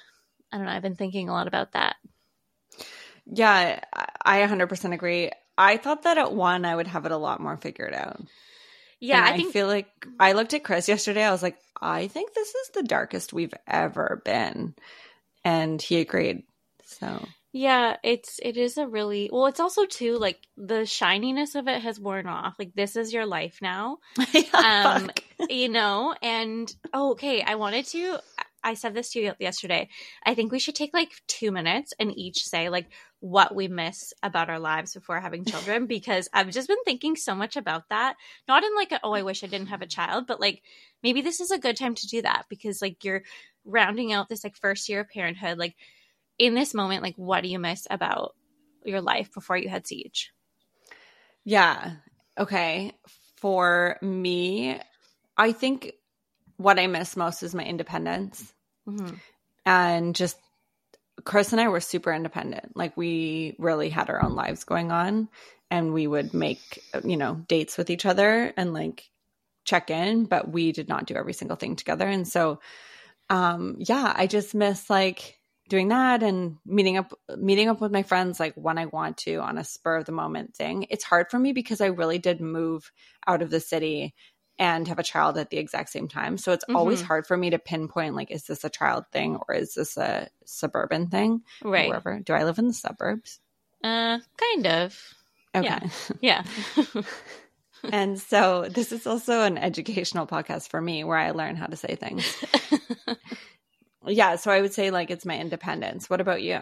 [0.51, 1.95] i don't know i've been thinking a lot about that
[3.25, 3.79] yeah
[4.25, 7.57] i 100% agree i thought that at one i would have it a lot more
[7.57, 8.21] figured out
[8.99, 12.07] yeah I, think- I feel like i looked at chris yesterday i was like i
[12.07, 14.75] think this is the darkest we've ever been
[15.43, 16.43] and he agreed
[16.85, 19.45] so yeah, it's it is a really well.
[19.45, 22.55] It's also too like the shininess of it has worn off.
[22.57, 23.99] Like this is your life now,
[24.33, 25.11] yeah, um,
[25.51, 26.15] you know.
[26.23, 28.17] And oh, okay, I wanted to.
[28.63, 29.89] I said this to you yesterday.
[30.25, 32.87] I think we should take like two minutes and each say like
[33.19, 37.35] what we miss about our lives before having children because I've just been thinking so
[37.35, 38.15] much about that.
[38.47, 40.61] Not in like a, oh I wish I didn't have a child, but like
[41.01, 43.23] maybe this is a good time to do that because like you're
[43.65, 45.75] rounding out this like first year of parenthood like
[46.37, 48.35] in this moment, like, what do you miss about
[48.83, 50.33] your life before you had Siege?
[51.43, 51.93] Yeah.
[52.37, 52.93] Okay.
[53.37, 54.79] For me,
[55.37, 55.93] I think
[56.63, 58.53] what I miss most is my independence
[58.87, 59.15] mm-hmm.
[59.65, 60.37] and just
[61.25, 62.75] Chris and I were super independent.
[62.75, 65.29] Like we really had our own lives going on
[65.69, 69.09] and we would make, you know, dates with each other and like
[69.65, 72.07] check in, but we did not do every single thing together.
[72.07, 72.59] And so
[73.29, 75.37] um yeah, I just miss like
[75.69, 79.37] doing that and meeting up meeting up with my friends like when I want to
[79.37, 80.87] on a spur of the moment thing.
[80.89, 82.91] It's hard for me because I really did move
[83.27, 84.13] out of the city
[84.59, 86.37] and have a child at the exact same time.
[86.37, 86.75] So it's mm-hmm.
[86.75, 89.97] always hard for me to pinpoint like is this a child thing or is this
[89.97, 91.41] a suburban thing?
[91.63, 91.89] Right.
[91.89, 92.19] Wherever.
[92.19, 93.39] Do I live in the suburbs?
[93.83, 94.99] Uh kind of.
[95.55, 95.79] Okay.
[96.21, 96.43] Yeah.
[96.75, 97.03] yeah.
[97.91, 101.75] and so this is also an educational podcast for me where I learn how to
[101.75, 102.25] say things.
[104.07, 106.09] yeah, so I would say like it's my independence.
[106.09, 106.61] What about you?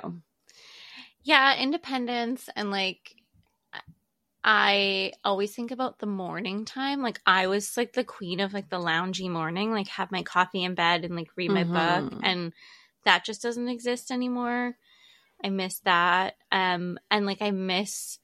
[1.24, 3.16] Yeah, independence and like
[4.44, 7.02] I always think about the morning time.
[7.02, 10.64] Like I was like the queen of like the loungy morning, like have my coffee
[10.64, 12.08] in bed and like read my mm-hmm.
[12.10, 12.54] book and
[13.06, 14.76] that just doesn't exist anymore.
[15.44, 16.36] I miss that.
[16.52, 18.20] Um and like I miss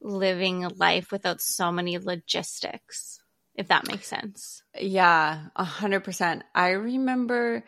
[0.00, 3.20] living a life without so many logistics,
[3.56, 4.62] if that makes sense.
[4.78, 6.44] Yeah, a hundred percent.
[6.54, 7.64] I remember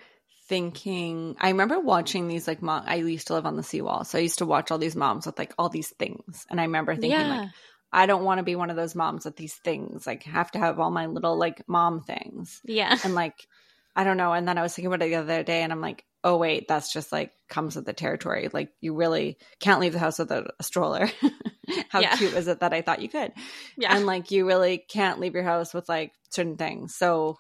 [0.47, 4.05] thinking I remember watching these like mom I used to live on the seawall.
[4.05, 6.47] So I used to watch all these moms with like all these things.
[6.51, 7.40] And I remember thinking yeah.
[7.40, 7.49] like
[7.92, 10.07] I don't want to be one of those moms with these things.
[10.07, 12.61] Like have to have all my little like mom things.
[12.64, 12.97] Yeah.
[13.05, 13.47] And like
[13.97, 14.32] I don't know.
[14.32, 16.66] And then I was thinking about it the other day and I'm like, oh wait,
[16.68, 18.49] that's just like comes with the territory.
[18.53, 21.09] Like you really can't leave the house without a stroller.
[21.88, 22.16] How yeah.
[22.16, 23.32] cute is it that I thought you could?
[23.76, 23.95] Yeah.
[23.95, 26.95] And like you really can't leave your house with like certain things.
[26.97, 27.38] So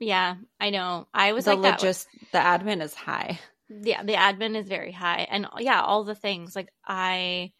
[0.00, 1.06] yeah, I know.
[1.14, 3.38] I was the like just the admin is high.
[3.68, 6.54] Yeah, the admin is very high, and yeah, all the things.
[6.54, 7.52] Like I,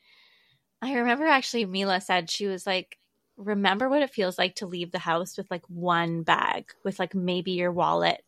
[0.83, 2.99] I remember actually Mila said she was like,
[3.37, 7.15] remember what it feels like to leave the house with like one bag with like
[7.15, 8.23] maybe your wallet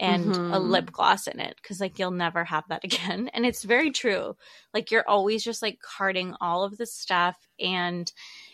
[0.00, 0.52] and mm-hmm.
[0.52, 3.90] a lip gloss in it because like you'll never have that again and it's very
[3.90, 4.36] true
[4.72, 8.12] like you're always just like carting all of the stuff and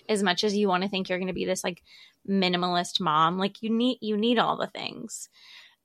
[0.09, 1.83] as much as you want to think you're going to be this like
[2.31, 5.29] minimalist mom like you need you need all the things.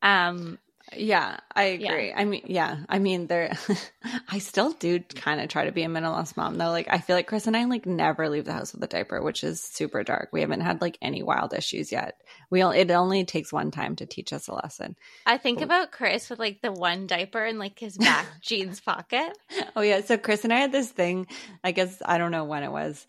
[0.01, 0.59] Um
[0.93, 2.09] yeah, I agree.
[2.09, 2.13] Yeah.
[2.15, 3.57] I mean, yeah, I mean, there.
[4.29, 6.69] I still do kind of try to be a minimalist mom though.
[6.69, 9.21] Like, I feel like Chris and I like never leave the house with a diaper,
[9.21, 10.29] which is super dark.
[10.31, 12.21] We haven't had like any wild issues yet.
[12.49, 14.95] We all, it only takes one time to teach us a lesson.
[15.25, 18.79] I think but, about Chris with like the one diaper in like his back jeans
[18.79, 19.37] pocket.
[19.75, 21.27] Oh yeah, so Chris and I had this thing.
[21.63, 23.05] I guess I don't know when it was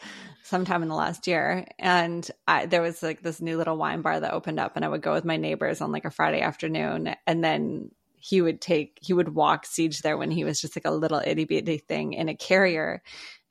[0.46, 4.20] sometime in the last year and I, there was like this new little wine bar
[4.20, 7.16] that opened up and i would go with my neighbors on like a friday afternoon
[7.26, 7.65] and then
[8.14, 11.22] he would take he would walk siege there when he was just like a little
[11.24, 13.02] itty bitty thing in a carrier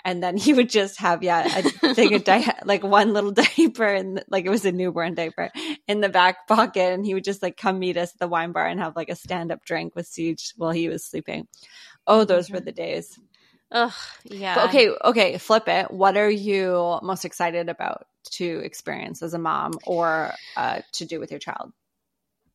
[0.04, 3.86] and then he would just have yeah a thing of di- like one little diaper
[3.86, 5.50] and like it was a newborn diaper
[5.88, 8.52] in the back pocket and he would just like come meet us at the wine
[8.52, 11.48] bar and have like a stand-up drink with siege while he was sleeping
[12.06, 12.66] oh those were mm-hmm.
[12.66, 13.20] the days
[13.72, 13.92] Ugh,
[14.24, 14.56] yeah.
[14.56, 15.92] But okay, okay, flip it.
[15.92, 21.20] What are you most excited about to experience as a mom or uh, to do
[21.20, 21.74] with your child?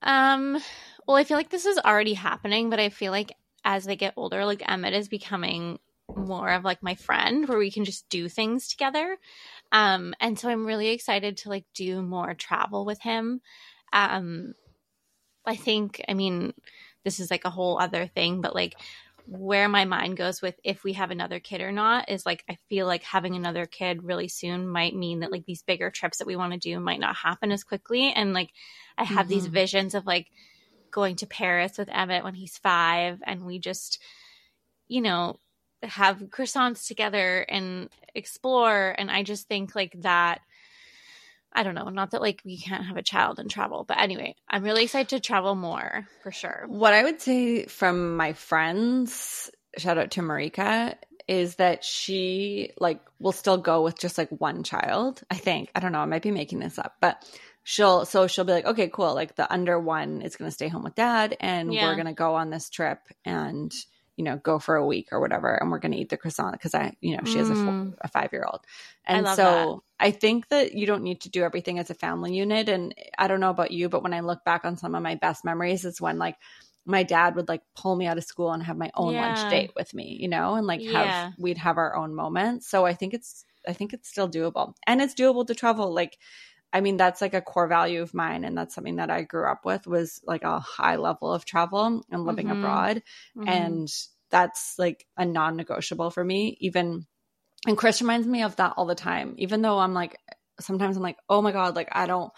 [0.03, 0.59] Um,
[1.07, 3.33] well, I feel like this is already happening, but I feel like
[3.65, 5.79] as they get older, like Emmett is becoming
[6.17, 9.17] more of like my friend where we can just do things together.
[9.73, 13.41] Um, and so I'm really excited to like do more travel with him.
[13.93, 14.55] Um,
[15.47, 16.53] I think, I mean,
[17.05, 18.75] this is like a whole other thing, but like
[19.27, 22.59] where my mind goes with if we have another kid or not is like I
[22.69, 26.27] feel like having another kid really soon might mean that like these bigger trips that
[26.27, 28.51] we want to do might not happen as quickly and like
[28.99, 29.29] I have mm-hmm.
[29.29, 30.29] these visions of like
[30.91, 34.03] going to Paris with Emmett when he's 5 and we just
[34.89, 35.39] you know
[35.83, 40.41] have croissants together and explore and I just think like that
[41.53, 44.37] I don't know, not that like we can't have a child and travel, but anyway,
[44.49, 46.65] I'm really excited to travel more for sure.
[46.69, 50.95] What I would say from my friends, shout out to Marika,
[51.27, 55.23] is that she like will still go with just like one child.
[55.31, 55.71] I think.
[55.75, 57.25] I don't know, I might be making this up, but
[57.65, 60.85] she'll so she'll be like, okay, cool, like the under one is gonna stay home
[60.85, 61.89] with dad and yeah.
[61.89, 63.73] we're gonna go on this trip and
[64.21, 66.53] you know, go for a week or whatever, and we're going to eat the croissant
[66.53, 67.95] because I, you know, she has a, mm.
[68.03, 68.61] a five year old.
[69.07, 69.81] And so that.
[70.01, 72.71] I think that you don't need to do everything as a family unit.
[72.71, 75.15] And I don't know about you, but when I look back on some of my
[75.17, 76.37] best memories, it's when like
[76.87, 79.27] my dad would like pull me out of school and have my own yeah.
[79.27, 81.31] lunch date with me, you know, and like have, yeah.
[81.39, 82.67] we'd have our own moments.
[82.67, 85.93] So I think it's, I think it's still doable and it's doable to travel.
[85.93, 86.17] Like,
[86.73, 88.45] I mean, that's like a core value of mine.
[88.45, 92.03] And that's something that I grew up with was like a high level of travel
[92.11, 92.61] and living mm-hmm.
[92.61, 93.03] abroad.
[93.37, 93.49] Mm-hmm.
[93.49, 93.93] And
[94.31, 96.57] that's like a non negotiable for me.
[96.61, 97.07] Even,
[97.67, 99.35] and Chris reminds me of that all the time.
[99.39, 100.19] Even though I'm like,
[100.61, 102.33] sometimes I'm like, oh my God, like I don't,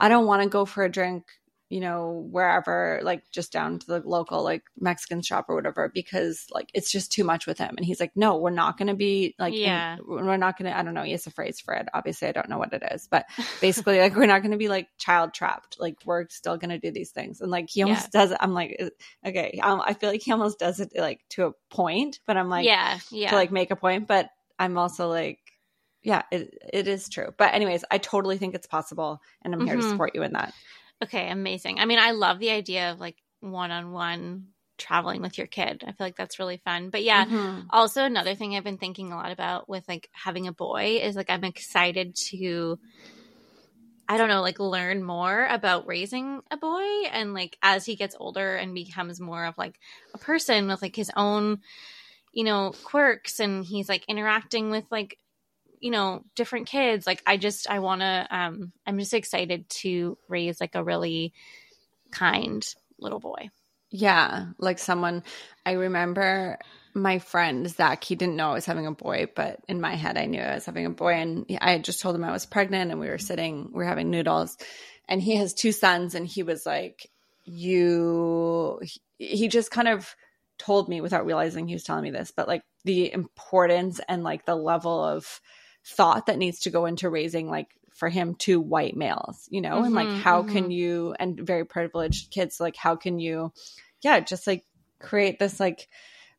[0.00, 1.24] I don't want to go for a drink
[1.72, 6.44] you know, wherever, like just down to the local like Mexican shop or whatever, because
[6.52, 7.72] like it's just too much with him.
[7.78, 9.94] And he's like, no, we're not going to be like, Yeah.
[9.94, 11.02] in- we're not going to, I don't know.
[11.02, 11.88] He has a phrase for it.
[11.94, 13.24] Obviously, I don't know what it is, but
[13.62, 15.80] basically, like, we're not going to be like child trapped.
[15.80, 17.40] Like, we're still going to do these things.
[17.40, 18.36] And like, he almost does it.
[18.38, 18.78] I'm like,
[19.24, 22.50] okay, um, I feel like he almost does it like to a point, but I'm
[22.50, 23.30] like, yeah, yeah.
[23.30, 24.06] to like make a point.
[24.06, 24.28] But
[24.62, 25.40] I'm also like,
[26.04, 27.34] yeah, it, it is true.
[27.36, 29.90] But anyways, I totally think it's possible, and I'm here to Mhm.
[29.90, 30.54] support you in that.
[31.02, 31.80] Okay, amazing.
[31.80, 34.48] I mean, I love the idea of like one on one
[34.78, 35.82] traveling with your kid.
[35.84, 36.90] I feel like that's really fun.
[36.90, 37.66] But yeah, Mhm.
[37.70, 41.16] also another thing I've been thinking a lot about with like having a boy is
[41.16, 42.78] like I'm excited to
[44.08, 48.16] I don't know, like learn more about raising a boy and like as he gets
[48.18, 49.78] older and becomes more of like
[50.14, 51.60] a person with like his own
[52.32, 55.18] you know quirks and he's like interacting with like
[55.80, 60.16] you know different kids like i just i want to um i'm just excited to
[60.28, 61.32] raise like a really
[62.12, 62.64] kind
[62.98, 63.50] little boy.
[63.90, 65.22] Yeah, like someone
[65.66, 66.58] I remember
[66.94, 70.16] my friend Zach, he didn't know I was having a boy, but in my head
[70.16, 72.46] I knew I was having a boy and I had just told him I was
[72.46, 74.56] pregnant and we were sitting, we are having noodles.
[75.08, 77.10] And he has two sons and he was like,
[77.44, 78.80] you,
[79.18, 80.14] he just kind of
[80.64, 84.46] told me without realizing he was telling me this, but like the importance and like
[84.46, 85.40] the level of
[85.84, 89.82] thought that needs to go into raising like for him two white males, you know,
[89.82, 90.48] and like Mhm, how mhm.
[90.48, 93.52] can you and very privileged kids, like how can you,
[94.02, 94.64] yeah, just like
[95.00, 95.88] create this like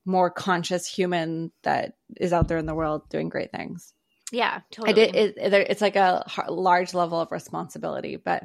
[0.06, 3.94] more conscious human that is out there in the world doing great things.
[4.32, 5.16] yeah I did.
[5.16, 8.44] It, it, it's like a large level of responsibility, but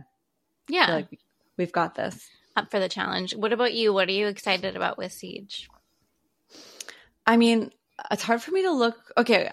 [0.69, 1.19] yeah like
[1.57, 2.29] we've got this.
[2.59, 5.69] Up for the challenge what about you what are you excited about with siege
[7.27, 7.71] I mean,
[8.11, 8.97] it's hard for me to look.
[9.17, 9.51] Okay,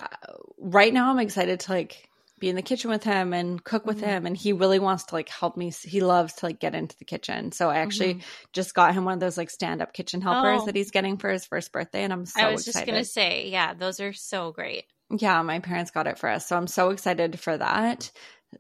[0.58, 3.98] right now I'm excited to like be in the kitchen with him and cook with
[3.98, 4.04] Mhm.
[4.04, 5.72] him, and he really wants to like help me.
[5.72, 7.52] He loves to like get into the kitchen.
[7.52, 8.24] So I actually Mhm.
[8.54, 10.66] just got him one of those like stand up kitchen helpers Oh.
[10.66, 12.86] that he's getting for his first birthday, and I'm so i was excited.
[12.86, 16.48] just gonna say yeah those are so great Yeah, my parents got it for us,
[16.48, 18.12] so I'm so excited for that.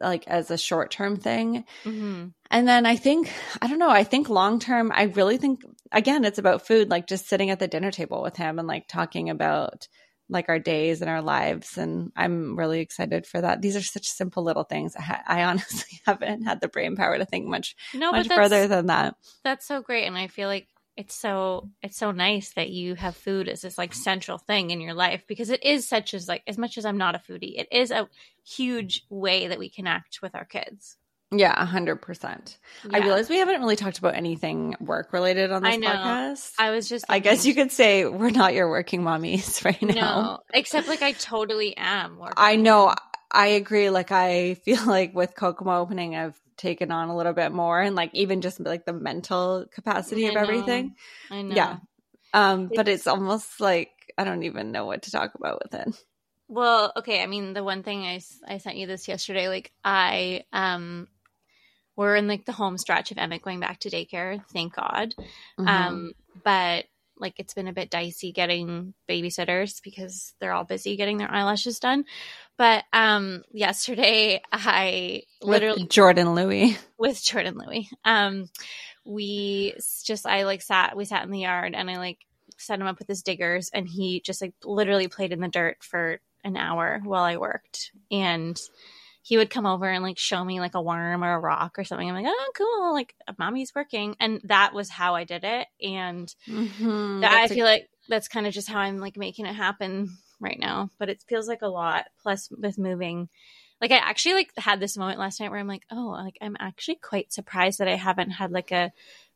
[0.01, 3.31] Like as a short term thing, hmm And then I think,
[3.61, 7.07] I don't know, I think long term, I really think, again, it's about food, like
[7.07, 9.87] just sitting at the dinner table with him and like talking about
[10.29, 11.77] like our days and our lives.
[11.77, 13.61] And I'm really excited for that.
[13.61, 14.95] These are such simple little things.
[14.95, 18.67] I, ha- I honestly haven't had the brain power to think much, no much further
[18.67, 19.15] than that.
[19.43, 20.67] that's so great and i feel like
[20.97, 24.79] it's so it's so nice that you have food as this like central thing in
[24.81, 27.57] your life because it is such as like as much as i'm not a foodie
[27.59, 28.07] it is a
[28.45, 30.97] huge way that we connect with our kids
[31.31, 32.57] Yeah, a hundred percent.
[32.93, 35.89] I realize we haven't really talked about anything work related on this I know.
[35.89, 36.51] podcast.
[36.59, 39.93] i was just I guess you could say we're not your working mommies right now.
[39.93, 42.35] no except like i totally am working.
[42.37, 42.93] I know.
[43.31, 43.89] I agree.
[43.89, 47.95] Like I feel like with Kokomo opening, I've taken on a little bit more, and
[47.95, 50.41] like even just like the mental capacity I of know.
[50.41, 50.95] everything.
[51.29, 51.77] i know Yeah.
[52.33, 56.03] Um, but it's almost like I don't even know what to talk about with it.
[56.47, 57.23] Well, okay.
[57.23, 61.07] I mean, the one thing I, I sent you this yesterday, like I, um,
[61.95, 64.43] we're in like the home stretch of Emmett going back to daycare.
[64.53, 65.15] Thank God.
[65.59, 65.67] Mhm.
[65.67, 66.11] Um,
[66.43, 66.85] but
[67.17, 71.79] like it's been a bit dicey getting babysitters because they're all busy getting their eyelashes
[71.79, 72.05] done.
[72.57, 76.77] But um, yesterday I With literally Jordan Louis.
[76.97, 77.89] with Jordan Louis.
[78.03, 78.49] Um,
[79.05, 82.19] we just I like sat we sat in the yard and I like
[82.57, 85.77] set him up with his diggers and he just like literally played in the dirt
[85.81, 88.59] for an hour while I worked and
[89.27, 91.83] he would come over and like show me like a worm or a rock or
[91.83, 92.07] something.
[92.07, 92.93] I'm like, oh, cool.
[92.93, 94.15] Like, mommy's working.
[94.19, 95.67] And that was how I did it.
[95.81, 97.21] And Mhm.
[97.21, 99.55] that, I That's a- feel like that's kind of just how I'm like making it
[99.55, 100.91] happen right now.
[100.99, 102.05] But it feels like a lot.
[102.21, 103.29] Plus, with moving,
[103.81, 106.55] like I actually like had this moment last night where I'm like, oh, like I'm
[106.59, 108.91] actually quite surprised that I haven't had like a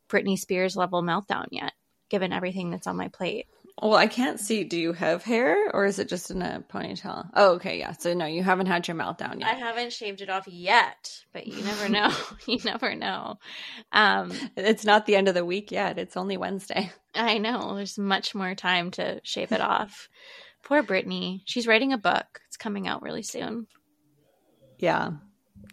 [0.08, 1.72] Britney Spears level meltdown yet,
[2.10, 3.48] given everything that's on my plate.
[3.82, 4.64] Well, I can't see.
[4.64, 7.30] Do you have hair, or is it just in a ponytail?
[7.34, 7.92] Oh, okay, yeah.
[7.92, 9.48] So no, you haven't had your meltdown yet.
[9.48, 12.12] I haven't shaved it off yet, but you never know.
[12.46, 13.38] you never know.
[13.90, 15.98] Um, It's not the end of the week yet.
[15.98, 16.92] It's only Wednesday.
[17.14, 20.10] I know there's much more time to shave it off.
[20.62, 21.40] Poor Britney.
[21.46, 22.40] She's writing a book.
[22.48, 23.66] It's coming out really soon.
[24.78, 25.12] Yeah.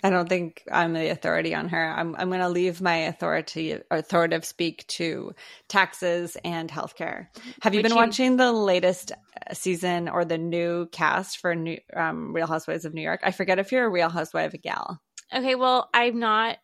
[0.03, 1.93] I don't think I'm the authority on her.
[1.97, 5.33] I'm I'm going to leave my authority authoritative speak to
[5.67, 7.27] taxes and healthcare.
[7.61, 11.77] Have you been you- watching the latest uh, season or the new cast for new
[11.95, 13.21] um, Real Housewives of New York?
[13.23, 15.01] I forget if you're a Real Housewife gal.
[15.33, 16.57] Okay, well, I'm not.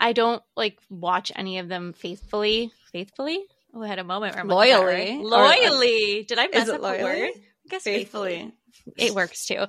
[0.00, 2.70] I don't like watch any of them faithfully.
[2.92, 3.44] Faithfully?
[3.74, 5.18] Oh, I had a moment where I'm is that Loyally?
[5.18, 6.24] Or- Loyally.
[6.24, 7.02] Did I mess up the loyally?
[7.02, 7.30] word?
[7.34, 8.52] I guess Faithfully.
[8.96, 9.64] it works too.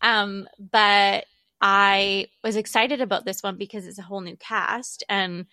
[0.00, 1.26] Um, but
[1.62, 5.46] I was excited about this one because it's a whole new cast, and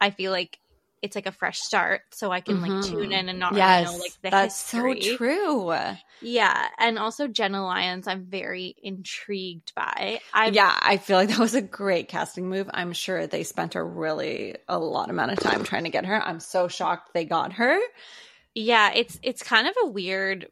[0.00, 0.58] I feel like
[1.02, 2.82] it's like a fresh start, so I can like Mhm.
[2.82, 4.30] tune in and not yes, really know like the history.
[4.30, 5.00] that's history.
[5.02, 5.74] so true.
[6.20, 10.20] Yeah, and also Jenna Lyons, I'm very intrigued by.
[10.32, 12.68] I yeah, I feel like that was a great casting move.
[12.72, 16.20] I'm sure they spent a really a lot amount of time trying to get her.
[16.20, 17.78] I'm so shocked they got her.
[18.54, 20.48] yeah, it's it's kind of a weird.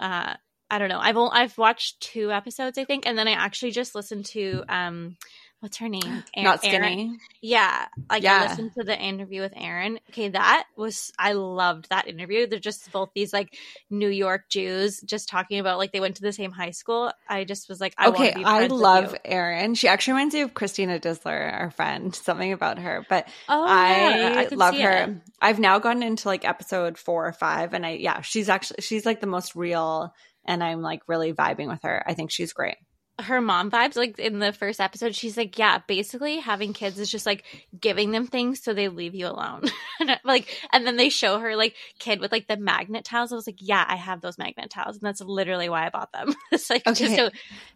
[0.00, 0.34] uh
[0.70, 0.98] I don't know.
[1.00, 5.16] I've I've watched two episodes, I think, and then I actually just listened to um,
[5.60, 6.22] what's her name?
[6.36, 7.16] A- Not skinny.
[7.40, 8.42] Yeah, like Yeah.
[8.44, 9.98] I listened to the interview with Erin.
[10.10, 12.46] Okay, that was I loved that interview.
[12.46, 13.56] They're just both these like
[13.90, 17.10] New York Jews just talking about like they went to the same high school.
[17.28, 19.16] I just was like, I okay, be I love.
[19.24, 19.74] Erin.
[19.74, 22.14] She actually reminds me of Christina Disler, our friend.
[22.28, 24.90] Something about her, but Oh, yeah, I, could love her.
[24.90, 25.10] it.
[25.40, 29.06] I've now gotten into like episode four or five, and I yeah, she's actually she's
[29.06, 30.14] like the most real,
[30.48, 32.02] and I'm like really vibing with her.
[32.04, 32.76] I think she's great.
[33.20, 37.10] her mom vibes like in the first episode she's like yeah basically having kids is
[37.10, 37.42] just like
[37.80, 39.62] giving them things so they leave you alone
[40.24, 43.48] like and then they show her like kid with like the magnet tiles i was
[43.48, 46.70] like yeah i have those magnet tiles and that's literally why i bought them it's
[46.70, 47.28] like just so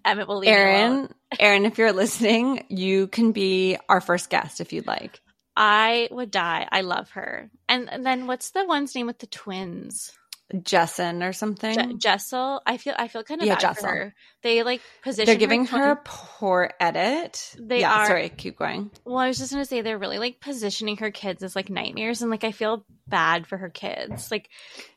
[0.05, 0.51] emmett will leave.
[0.51, 1.09] Erin,
[1.41, 5.21] Erin, if you're listening, you can be our first guest if you'd like.
[5.57, 9.27] i would die i love her and, and then what's the one's name with the
[9.27, 10.13] twins
[10.55, 11.75] Jessen or something.
[11.75, 13.83] Je- jessel i feel i feel kind of Yeah, bad Jessel.
[13.89, 17.55] for her they like position They're giving twin- her a poor edit.
[17.61, 18.91] They yeah, are- sorry, keep going.
[19.05, 22.23] Well, I was just gonna say they're really like positioning her kids as like nightmares,
[22.23, 24.33] and like I feel bad for her kids.
[24.33, 24.49] Like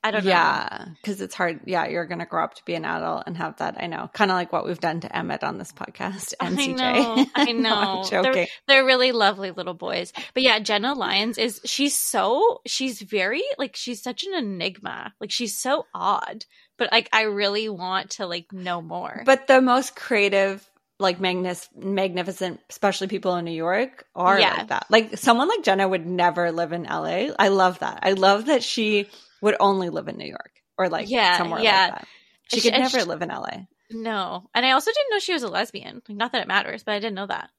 [0.03, 0.31] I don't know.
[0.31, 1.59] Yeah, because it's hard.
[1.65, 3.75] Yeah, you're going to grow up to be an adult and have that.
[3.79, 4.09] I know.
[4.13, 6.75] Kind of like what we've done to Emmett on this podcast and I CJ.
[6.77, 8.01] know, I No, know.
[8.03, 8.47] I'm joking.
[8.67, 10.11] They're really lovely little boys.
[10.33, 15.13] But yeah, Jenna Lyons is she's so she's very like she's such an enigma.
[15.21, 16.45] Like she's so odd.
[16.77, 19.23] But like I really want to like know more.
[19.25, 20.67] But the most creative,
[20.99, 24.53] like magnis- magnificent, especially people in New York, are Yeah.
[24.57, 24.85] like that.
[24.89, 27.33] Like someone like Jenna would never live in LA.
[27.39, 27.99] I love that.
[28.03, 29.07] I love that she
[29.41, 31.83] would only live in New York or like Yeah, somewhere yeah.
[31.85, 32.07] like that.
[32.53, 33.67] She could and never she- live in LA.
[33.91, 34.49] no.
[34.53, 36.01] And I also didn't know she was a lesbian.
[36.09, 37.49] Like not that it matters, but I didn't know that.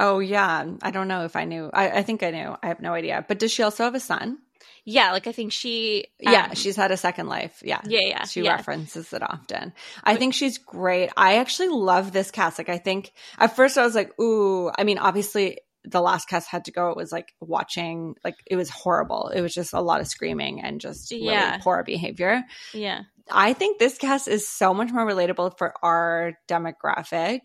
[0.00, 1.70] Oh yeah, I don't know if I knew.
[1.72, 2.56] I, I think I knew.
[2.62, 3.24] I have no idea.
[3.28, 4.38] But does she also have a son?
[4.84, 7.62] Yeah, like I think she yeah, um, she's had a second life.
[7.64, 8.24] Yeah, Yeah, yeah.
[8.24, 8.52] she yeah.
[8.52, 9.72] references it often.
[10.02, 11.10] I think she's great.
[11.16, 12.58] I actually love this cast.
[12.58, 14.70] Like, I think at first I was like, ooh.
[14.76, 16.90] I mean, obviously the last cast had to go.
[16.90, 19.28] It was like watching, like it was horrible.
[19.28, 21.58] It was just a lot of screaming and just really Yeah.
[21.58, 22.42] poor behavior.
[22.72, 23.02] Yeah.
[23.30, 27.40] I think this cast is so much more relatable for our demographic,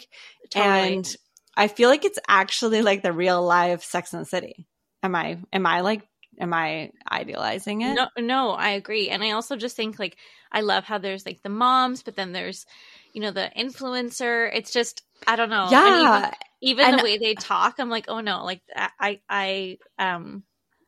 [0.50, 0.94] Totally.
[0.96, 1.16] and
[1.56, 4.68] I feel like it's actually like the real live Sex and the City.
[5.04, 5.38] Am I?
[5.54, 6.02] Am I like?
[6.40, 7.94] Am I idealizing it?
[7.96, 10.18] No, no, I agree, and I also just think like
[10.52, 12.66] I love how there's like the moms, but then there's
[13.14, 14.50] you know the influencer.
[14.54, 15.64] It's just I don't know.
[15.64, 16.32] And Yeah, even,
[16.62, 20.44] even and- the way they talk, I'm like, oh no, like I, I, um,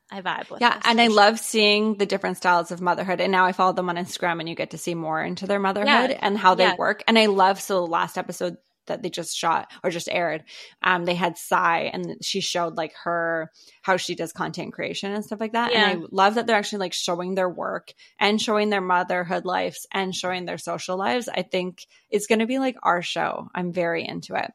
[0.10, 0.62] I vibe with.
[0.62, 3.20] Yeah, and I love seeing the different styles of motherhood.
[3.22, 5.60] And now I follow them on Instagram, and you get to see more into their
[5.60, 6.76] motherhood Yeah, and how they yeah.
[6.78, 7.04] work.
[7.08, 8.58] And I love so the last episode
[8.88, 10.44] that they just shot or just aired,
[10.82, 13.52] um, they had Sai, and she showed like her
[13.82, 15.72] how she does content creation and stuff like that.
[15.72, 15.90] Yeah.
[15.90, 19.88] And I love that they're actually like showing their work and showing their motherhood lives
[19.92, 21.30] and showing their social lives.
[21.30, 23.50] I think it's going to be like our show.
[23.54, 24.52] I'm very into it.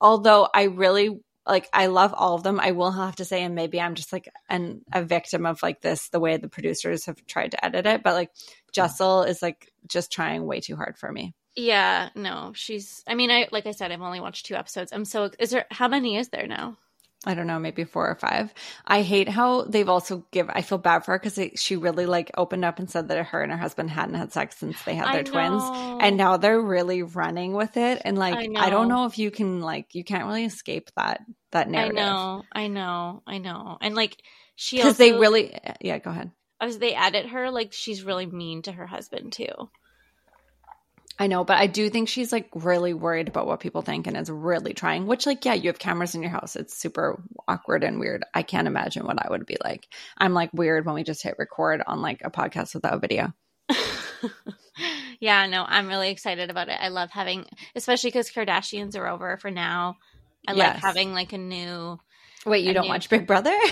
[0.00, 2.58] Although I really like I love all of them.
[2.60, 5.80] I will have to say, and maybe I'm just like an a victim of like
[5.80, 8.02] this, the way the producers have tried to edit it.
[8.02, 8.30] But like
[8.72, 11.34] Jessel is like just trying way too hard for me.
[11.56, 13.02] Yeah, no, she's.
[13.06, 14.92] I mean, I like I said, I've only watched two episodes.
[14.92, 15.30] I'm so.
[15.38, 16.76] Is there how many is there now?
[17.24, 18.52] I don't know, maybe four or five.
[18.86, 20.48] I hate how they've also give.
[20.50, 23.42] I feel bad for her because she really like opened up and said that her
[23.42, 25.62] and her husband hadn't had sex since they had their twins,
[26.00, 28.02] and now they're really running with it.
[28.04, 28.96] And like, I I, don't know.
[28.96, 31.96] know if you can like, you can't really escape that that narrative.
[31.98, 34.16] I know, I know, I know, and like
[34.54, 35.58] she because they really.
[35.80, 36.30] Yeah, go ahead.
[36.60, 39.70] as they edit her, like she's really mean to her husband too.
[41.18, 44.16] I know, but I do think she's like really worried about what people think and
[44.16, 46.56] is really trying, which, like, yeah, you have cameras in your house.
[46.56, 48.22] It's super awkward and weird.
[48.34, 49.88] I can't imagine what I would be like.
[50.18, 53.32] I'm like weird when we just hit record on like a podcast without video.
[55.20, 56.78] yeah, no, I'm really excited about it.
[56.80, 59.96] I love having, especially because Kardashians are over for now.
[60.46, 61.98] I like having like a new.
[62.44, 63.56] Wait, you don't knew- watch Big Brother?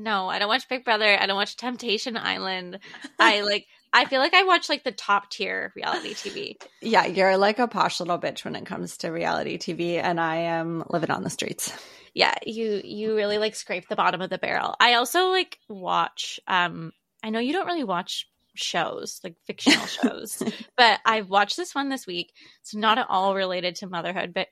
[0.00, 1.14] No, I don't watch Big Brother.
[1.20, 2.78] I don't watch Temptation Island.
[3.18, 3.66] I like.
[3.92, 6.62] I feel like I watch like the top tier reality TV.
[6.80, 10.36] yeah, you're like a posh little bitch when it comes to reality TV, and I
[10.36, 11.72] am living on the streets.
[12.14, 14.76] Yeah, you you really like scrape the bottom of the barrel.
[14.80, 16.40] I also like watch.
[16.46, 20.42] Um, I know you don't really watch shows like fictional shows,
[20.76, 22.32] but I've watched this one this week.
[22.62, 24.48] It's not at all related to motherhood, but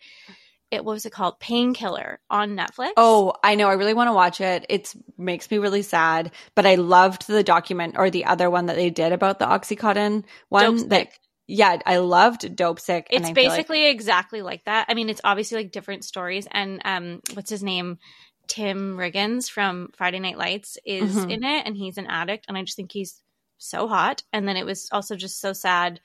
[0.70, 1.40] it what was it called?
[1.40, 2.90] Painkiller on Netflix.
[2.96, 3.68] Oh, I know.
[3.68, 4.66] I really want to watch it.
[4.68, 8.76] It makes me really sad, but I loved the document or the other one that
[8.76, 10.76] they did about the Oxycontin one.
[10.76, 11.20] Dope that Sick.
[11.46, 13.06] yeah, I loved Dopesick.
[13.10, 14.86] and it's I feel like- basically exactly like that.
[14.88, 16.46] I mean, it's obviously like different stories.
[16.50, 17.98] And um, what's his name?
[18.46, 21.30] Tim Riggins from Friday Night Lights is Mhm.
[21.30, 22.46] in it, and he's an addict.
[22.48, 23.20] And I just think he's
[23.58, 24.22] so hot.
[24.32, 26.00] And then it was also just so sad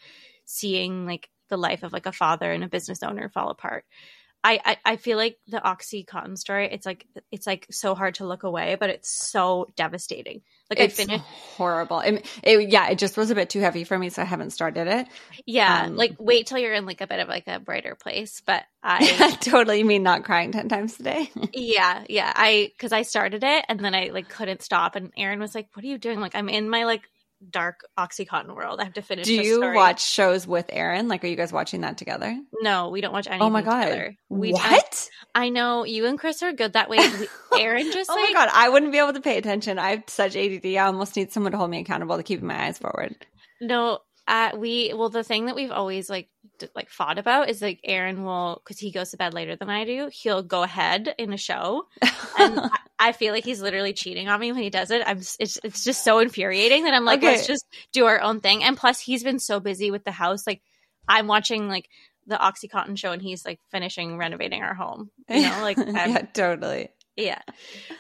[0.45, 3.85] seeing like the life of like a father and a business owner fall apart.
[4.43, 6.67] I, I, I feel like the Oxycontin story.
[6.71, 10.41] It's like it's like so hard to look away, but it's so devastating.
[10.69, 11.99] Like it's I finished, horrible.
[11.99, 14.49] It, it- yeah, it just was a bit too heavy for me, so I haven't
[14.51, 15.07] started it.
[15.45, 15.83] yeah.
[15.83, 18.41] um, like wait till you're in like a bit of like a brighter place.
[18.45, 21.31] But I totally mean not crying 10 times a day.
[21.53, 22.31] Yeah, yeah.
[22.35, 24.95] I because I started it and then I like couldn't stop.
[24.95, 27.03] And Aaron was like, "What are you doing?" Like I'm in my like
[27.49, 28.79] dark OxyContin world.
[28.79, 29.25] I have to finish.
[29.25, 29.75] Do you story.
[29.75, 31.07] watch shows with Aaron?
[31.07, 32.37] Like, are you guys watching that together?
[32.61, 33.41] No, we don't watch anything.
[33.41, 33.83] Oh my God.
[33.83, 34.15] together.
[34.29, 35.09] We what?
[35.35, 36.99] I, I know you and Chris are good that way.
[37.59, 39.79] Aaron just oh like my god, I wouldn't be able to pay attention.
[39.79, 40.65] I have such ADD.
[40.65, 43.15] I almost need someone to hold me accountable to keep my eyes forward.
[43.61, 43.99] no.
[44.25, 47.81] Uh, we well, the thing that we've always like d- like fought about is like
[47.83, 50.09] Aaron will because he goes to bed later than I do.
[50.13, 51.87] He'll go ahead in a show,
[52.39, 55.01] and I, I feel like he's literally cheating on me when he does it.
[55.05, 57.33] I'm it's it's just so infuriating that I'm like, Okay.
[57.33, 58.63] let's just do our own thing.
[58.63, 60.47] And plus, he's been so busy with the house.
[60.47, 60.61] Like,
[61.07, 61.89] I'm watching like
[62.25, 65.11] the OxyContin show, and he's like finishing renovating our home.
[65.29, 66.25] You know, like yeah,
[67.15, 67.41] yeah.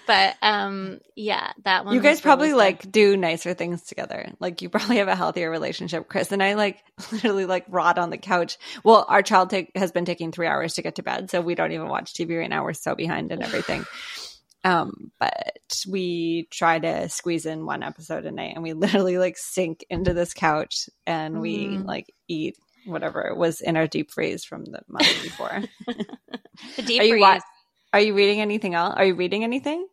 [0.07, 1.93] But um, yeah, that one.
[1.95, 4.31] You guys probably really like do nicer things together.
[4.39, 6.07] Like you probably have a healthier relationship.
[6.07, 8.57] Chris and I like literally like rot on the couch.
[8.83, 11.55] Well, our child take, has been taking three hours to get to bed, so we
[11.55, 12.63] don't even watch TV right now.
[12.63, 13.85] We're so behind and everything.
[14.63, 19.37] um, but we try to squeeze in one episode a night, and we literally like
[19.37, 21.85] sink into this couch and we Mhm.
[21.85, 25.63] like eat whatever was in our deep freeze from the month before.
[26.75, 27.21] the deep freeze.
[27.21, 27.39] wa-
[27.93, 28.93] Are you reading anything else?
[28.97, 29.87] Are you reading anything?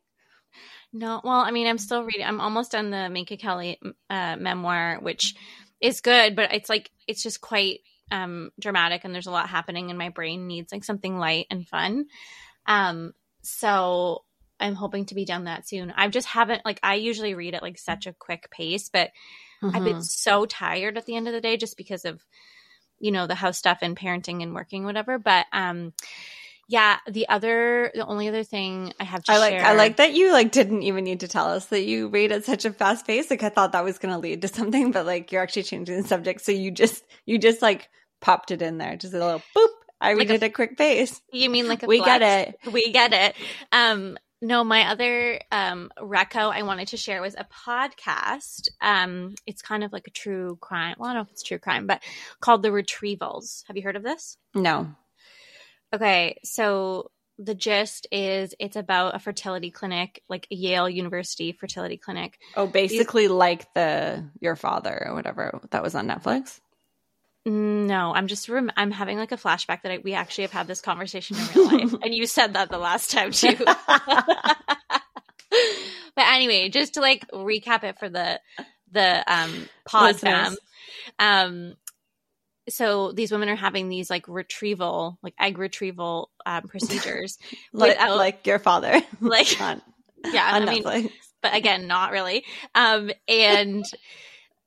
[0.93, 2.25] No, well, I mean, I'm still reading.
[2.27, 3.79] I'm almost done the Minka Kelly
[4.09, 5.35] uh, memoir, which
[5.81, 7.81] is good, but it's like it's just quite
[8.11, 11.67] um, dramatic, and there's a lot happening, and my brain needs like something light and
[11.69, 12.07] fun.
[12.67, 14.25] Um, so
[14.59, 15.93] I'm hoping to be done that soon.
[15.97, 19.11] I just haven't like I usually read at like such a quick pace, but
[19.73, 19.85] I've Mm-hmm.
[19.85, 22.25] been so tired at the end of the day just because of
[22.99, 25.19] you know the house stuff and parenting and working whatever.
[25.19, 25.93] But um,
[26.71, 29.97] yeah, the other the only other thing I have to I like share, I like
[29.97, 32.73] that you like didn't even need to tell us that you read at such a
[32.73, 33.29] fast pace.
[33.29, 36.01] Like I thought that was going to lead to something, but like you're actually changing
[36.01, 36.43] the subject.
[36.43, 37.89] So you just you just like
[38.21, 39.69] popped it in there, just a little boop.
[40.01, 41.21] I read Like a- it at a quick pace.
[41.33, 42.57] You mean like a We get it.
[42.73, 43.35] We get it.
[43.73, 48.69] Um, no, my other um reco I wanted to share was a podcast.
[48.81, 50.95] Um, it's kind of like a true crime.
[51.01, 52.01] Well, I don't know if it's true crime, but
[52.39, 53.65] called The Retrievals.
[53.67, 54.37] Have you heard of this?
[54.55, 54.95] No.
[55.93, 61.97] Okay, so the gist is it's about a fertility clinic, like a Yale University fertility
[61.97, 62.39] clinic.
[62.57, 66.61] Oh, basically like the your father or whatever that was on Netflix.
[67.47, 70.67] No, I'm just rem- I'm having like a flashback that I, we actually have had
[70.67, 73.57] this conversation in real life, and you said that the last time too.
[73.67, 73.77] but
[76.19, 78.39] anyway, just to like recap it for the
[78.93, 80.57] the um pod fam.
[81.19, 81.75] Um,
[82.71, 87.39] so these women are having these like retrieval, like egg retrieval um, procedures.
[87.73, 89.01] Like, Without- like your father.
[89.21, 89.83] Like, on,
[90.33, 91.11] yeah, on I mean,
[91.43, 92.45] but again, not really.
[92.75, 93.85] Um, and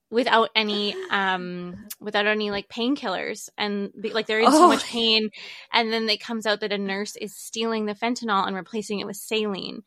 [0.09, 4.67] without any, um, without any like painkillers, and be, like they're in so Oh.
[4.67, 5.29] much pain,
[5.71, 9.07] and then it comes out that a nurse is stealing the fentanyl and replacing it
[9.07, 9.83] with saline,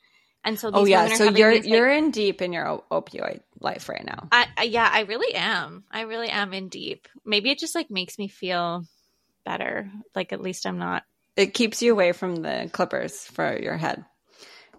[0.47, 4.05] and so oh yeah, so you're these, you're in deep in your opioid life right
[4.05, 4.29] now.
[4.31, 5.85] I, I yeah, I really am.
[5.91, 7.09] I really am in deep.
[7.25, 8.85] Maybe it just like makes me feel
[9.45, 9.91] better.
[10.15, 11.03] Like at least I'm not.
[11.37, 14.05] It keeps you away from the clippers for your head.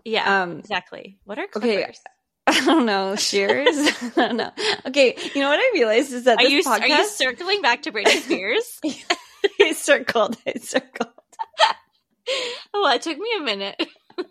[0.06, 1.20] Yeah, Um, exactly.
[1.26, 2.00] What are okay, clippers?
[2.48, 3.76] I don't know, shears.
[3.78, 4.52] I don't know.
[4.88, 7.62] Okay, you know what I realized is that Are this you podcast are you circling
[7.62, 8.80] back to Britney Spears?
[9.62, 11.10] I circled, I circled.
[12.74, 13.86] well, it took me a minute.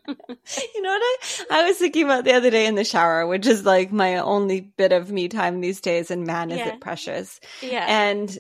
[0.75, 3.47] You know what I I was thinking about the other day in the shower, which
[3.47, 6.69] is like my only bit of me time these days, and man, is Yeah.
[6.75, 7.41] it precious.
[7.63, 7.85] Yeah.
[7.89, 8.37] And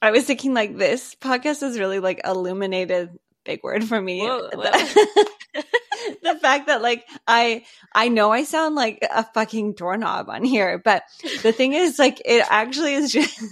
[0.00, 3.18] I was thinking like this podcast is really like illuminated
[3.48, 4.20] big word for me.
[4.20, 5.26] Whoa, The-
[6.22, 10.78] the fact that like I I know I sound like a fucking doorknob on here,
[10.78, 11.02] but
[11.42, 13.34] the thing is like it actually is just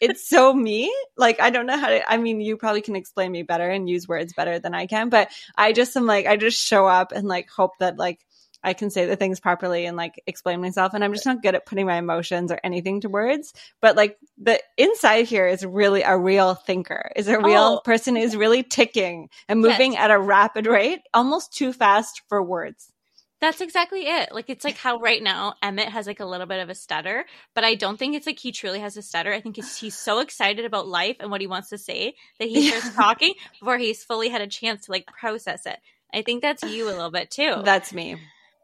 [0.00, 0.92] it's so me.
[1.16, 3.88] Like I don't know how to I mean you probably can explain me better and
[3.88, 7.12] use words better than I can, but I just am like I just show up
[7.12, 8.25] and like hope that like
[8.66, 10.92] I can say the things properly and like explain myself.
[10.92, 13.54] And I'm just not good at putting my emotions or anything to words.
[13.80, 17.80] But like the inside here is really a real thinker, is a real Oh.
[17.84, 20.02] person who's really ticking and moving Yes.
[20.02, 22.92] at a rapid rate, almost too fast for words.
[23.38, 24.32] That's exactly it.
[24.32, 27.26] Like it's like how right now Emmett has like a little bit of a stutter,
[27.54, 29.30] but I don't think it's like he truly has a stutter.
[29.32, 32.48] I think it's, he's so excited about life and what he wants to say that
[32.48, 35.78] he starts talking before he's fully had a chance to like process it.
[36.14, 37.60] I think that's you a little bit too.
[37.62, 38.16] That's me.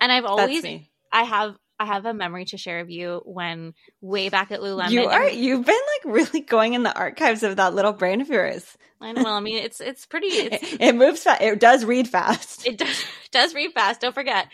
[0.03, 0.65] And I've always.
[1.13, 4.91] I have I have a memory to share of you when way back at Lululemon.
[4.91, 8.29] You are you've been like really going in the archives of that little brain of
[8.29, 8.77] yours.
[9.01, 9.25] I know.
[9.25, 10.27] Well, I mean, it's it's pretty.
[10.33, 11.41] It's It, it moves fast.
[11.41, 12.67] It does read fast.
[12.67, 14.01] it does does read fast.
[14.01, 14.47] Don't forget.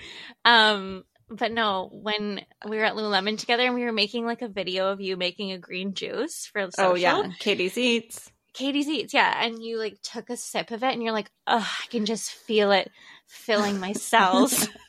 [0.44, 4.49] Um, but no, when we were at Lululemon together and we were making like a
[4.49, 6.92] video of you making a green juice for social.
[6.92, 8.30] oh yeah, Katie's eats.
[8.55, 11.59] Katie's eats, yeah, and you like took a sip of it and you're like, oh,
[11.59, 12.90] I can just feel it
[13.28, 14.68] filling my cells.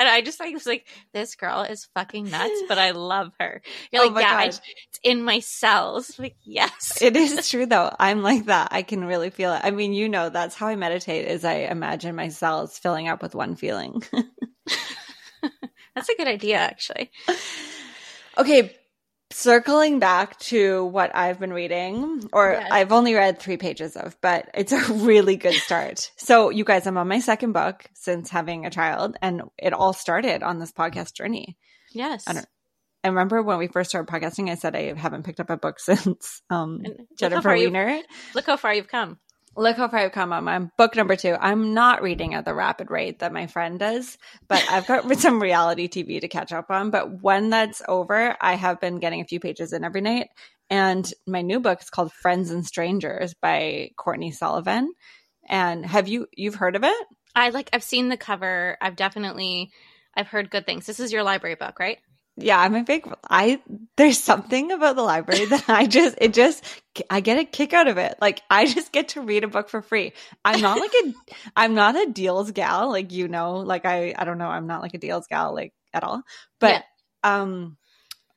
[0.00, 3.60] And I just like was like, this girl is fucking nuts, but I love her.
[3.92, 4.60] You're Oh like, yeah, I- it's
[5.04, 6.18] in my cells.
[6.18, 7.94] Like, yes, It is true though.
[8.00, 8.68] I'm like that.
[8.72, 9.60] I can really feel it.
[9.62, 13.20] I mean, you know, that's how I meditate is I imagine my cells filling up
[13.22, 14.02] with one feeling.
[15.94, 17.10] that's a good idea, actually.
[18.38, 18.74] okay.
[19.32, 22.68] Circling back to what I've been reading, or Yes.
[22.70, 26.10] I've only read three pages of, but it's a really good start.
[26.16, 29.92] so, you guys, I'm on my second book since having a child, and it all
[29.92, 31.56] started on this podcast journey.
[31.92, 32.42] Yes, I
[33.02, 35.78] I remember when we first started podcasting, I said I haven't picked up a book
[35.80, 38.00] since um, look Jennifer Weiner.
[38.34, 39.18] Look how far you've come.
[39.56, 41.36] Look how far I've come on my book number two.
[41.38, 45.42] I'm not reading at the rapid rate that my friend does, but I've got some
[45.42, 46.90] reality TV to catch up on.
[46.90, 50.28] But when that's over, I have been getting a few pages in every night.
[50.70, 54.92] And my new book is called Friends and Strangers by Courtney Sullivan.
[55.48, 57.06] And have you you've heard of it?
[57.34, 57.70] I like.
[57.72, 58.76] I've seen the cover.
[58.80, 59.72] I've definitely.
[60.14, 60.86] I've heard good things.
[60.86, 61.98] This is your library book, right?
[62.42, 63.60] Yeah, I'm a big I
[63.96, 66.64] there's something about the library that I just it just
[67.08, 68.16] I get a kick out of it.
[68.20, 70.12] Like I just get to read a book for free.
[70.44, 71.14] I'm not like a
[71.56, 74.82] I'm not a deals gal, like you know, like I I don't know, I'm not
[74.82, 76.22] like a deals gal like at all.
[76.58, 76.84] But
[77.22, 77.76] um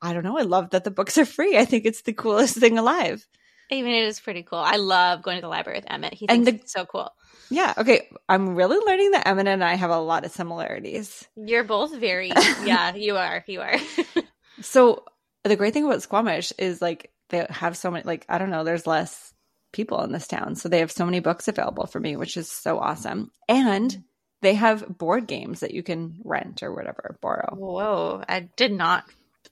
[0.02, 1.58] I don't know, I love that the books are free.
[1.58, 3.26] I think it's the coolest thing alive.
[3.72, 4.60] I mean, it is pretty cool.
[4.60, 6.14] I love going to the library with Emmett.
[6.14, 7.10] He And the- it's so cool.
[7.50, 8.10] Yeah, okay.
[8.28, 11.28] I'm really learning that Emma and I have a lot of similarities.
[11.36, 12.28] You're both very.
[12.64, 13.44] yeah, you are.
[13.48, 13.76] You are.
[14.62, 15.04] So
[15.44, 18.64] the great thing about Squamish is like they have so many like I don't know,
[18.64, 19.34] there's less
[19.72, 20.56] people in this town.
[20.56, 23.32] So they have so many books available for me, which is so awesome.
[23.50, 24.02] And mm-hmm.
[24.42, 27.56] they have board games that you can rent or whatever, borrow.
[27.56, 28.24] Whoa!
[28.28, 29.06] I did not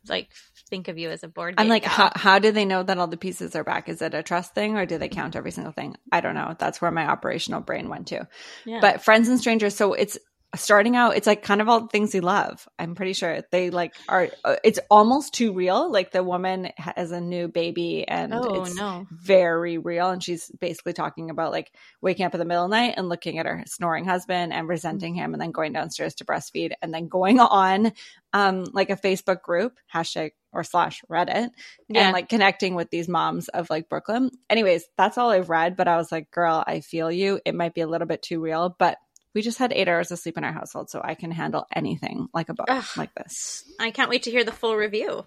[0.07, 0.29] like
[0.69, 1.55] think of you as a board.
[1.57, 3.89] I'm like, how, how do they know that all the pieces are back?
[3.89, 5.95] Is it a trust thing or do they count every single thing?
[6.11, 6.55] I don't know.
[6.57, 8.27] That's where my operational brain went to.
[8.65, 8.79] Yeah.
[8.79, 10.17] But friends and strangers, so it's
[10.55, 11.15] starting out.
[11.15, 12.67] It's like kind of all the things you love.
[12.77, 14.29] I'm pretty sure they like are.
[14.43, 15.91] uh, It's almost too real.
[15.91, 19.07] Like the woman has a new baby, and oh it's no!
[19.11, 20.09] very real.
[20.09, 21.71] And she's basically talking about like
[22.01, 24.67] waking up in the middle of the night and looking at her snoring husband and
[24.67, 27.93] resenting him, and then going downstairs to breastfeed, and then going on
[28.33, 31.49] um like a Facebook group hashtag or slash Reddit
[31.87, 32.01] Yeah.
[32.07, 34.31] and like connecting with these moms of like Brooklyn.
[34.49, 37.39] Anyways, that's all I've read, but I was like, girl, I feel you.
[37.45, 38.97] It might be a little bit too real, but
[39.33, 42.27] we just had eight hours of sleep in our household, so I can handle anything
[42.33, 42.85] like a book Ugh.
[42.97, 43.63] like this.
[43.79, 45.25] I can't wait to hear the full review.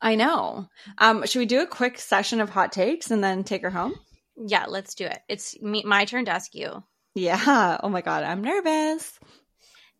[0.00, 0.68] I know.
[0.98, 3.94] Um, should we do a quick session of hot takes and then take her home?
[4.36, 5.18] Yeah, let's do it.
[5.28, 6.82] It's me, my turn to ask you.
[7.14, 7.78] Yeah.
[7.82, 9.18] Oh my god, I'm nervous.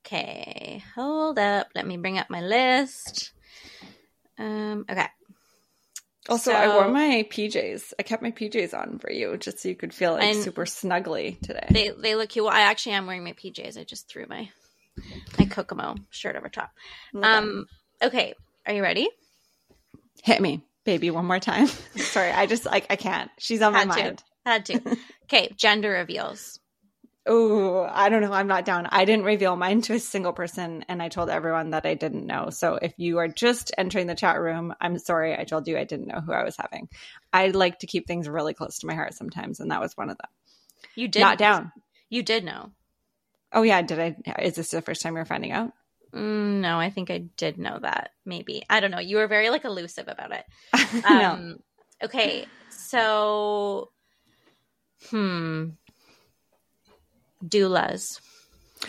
[0.07, 1.69] Okay, hold up.
[1.75, 3.33] Let me bring up my list.
[4.39, 4.85] Um.
[4.89, 5.07] Okay.
[6.29, 7.95] Also, I wore my PJs.
[7.99, 11.41] I kept my PJs on for you just so you could feel like super snuggly
[11.41, 11.67] today.
[11.71, 12.45] They they look cute.
[12.45, 13.79] Well, I actually am wearing my PJs.
[13.79, 14.49] I just threw my
[15.39, 16.71] my Kokomo shirt over top.
[17.15, 17.27] Okay.
[17.27, 17.67] Um.
[18.03, 18.35] Okay.
[18.67, 19.09] Are you ready?
[20.25, 21.67] hit me, baby, one more time.
[21.97, 23.31] Sorry, I just like I can't.
[23.39, 24.03] She's on my Had to.
[24.03, 24.25] mind.
[24.45, 24.97] Had to.
[25.25, 25.53] Okay.
[25.59, 26.59] Gender reveals.
[27.31, 28.33] Oh, I don't know.
[28.33, 28.87] I'm not down.
[28.91, 32.27] I didn't reveal mine to a single person, and I told everyone that I didn't
[32.27, 32.49] know.
[32.49, 35.37] So if you are just entering the chat room, I'm sorry.
[35.37, 36.89] I told you I didn't know who I was having.
[37.33, 40.09] I like to keep things really close to my heart sometimes, and that was one
[40.09, 40.31] of them.
[40.95, 41.71] You did not down.
[42.09, 42.73] You did know.
[43.53, 44.41] Oh yeah, did I?
[44.41, 45.73] Is this the first time you're finding out?
[46.15, 48.13] Mm, no, I think I did know that.
[48.25, 49.01] Maybe I don't know.
[49.01, 50.45] You were very like elusive about it.
[51.05, 51.33] no.
[51.33, 51.59] Um,
[52.03, 53.91] okay, so,
[55.11, 55.71] hmm,
[57.45, 58.21] doulas.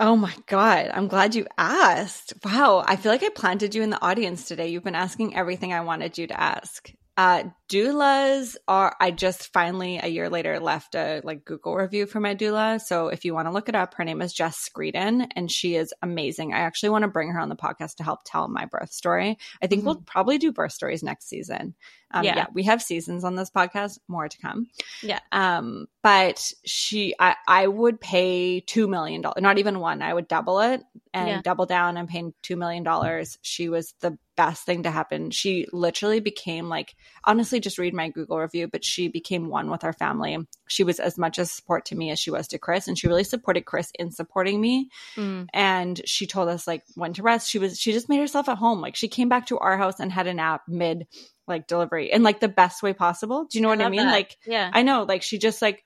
[0.00, 3.90] oh my god i'm glad you asked wow i feel like i planted you in
[3.90, 8.96] the audience today you've been asking everything i wanted you to ask Uh, doulas are.
[9.00, 12.80] I just finally a year later left a like Google review for my doula.
[12.80, 15.76] So if you want to look it up, her name is Jess Screeden, and she
[15.76, 16.52] is amazing.
[16.52, 19.38] I actually want to bring her on the podcast to help tell my birth story.
[19.62, 21.76] I think we'll probably do birth stories next season.
[22.14, 22.36] Um, Yeah.
[22.36, 24.68] yeah, we have seasons on this podcast, more to come.
[25.02, 25.18] Yeah.
[25.32, 30.00] Um, but she, I, I would pay two million dollars, not even one.
[30.00, 31.40] I would double it and Yeah.
[31.42, 33.38] double down and paying two million dollars.
[33.42, 35.30] She was the best thing to happen.
[35.30, 36.94] She literally became like,
[37.24, 40.36] honestly, just read my Google review, but she became one with our family.
[40.68, 43.06] She was as much a support to me as she was to Chris, and she
[43.08, 44.88] really supported Chris in supporting me.
[45.16, 45.46] Mm.
[45.52, 47.48] And she told us like when to rest.
[47.48, 48.80] She was, she just made herself at home.
[48.80, 51.06] Like she came back to our house and had a nap mid
[51.46, 53.44] like delivery in like the best way possible.
[53.44, 54.06] Do you know what I mean?
[54.06, 54.12] that.
[54.12, 54.70] Like, yeah.
[54.72, 55.84] I know, like she just like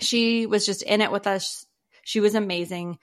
[0.00, 1.66] she was just in it with us.
[2.04, 2.98] She was amazing.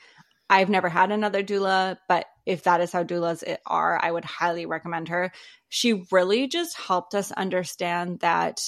[0.49, 4.25] I've never had another doula, but if that is how doulas i- are, I would
[4.25, 5.31] highly recommend her.
[5.69, 8.59] She really just helped us understand that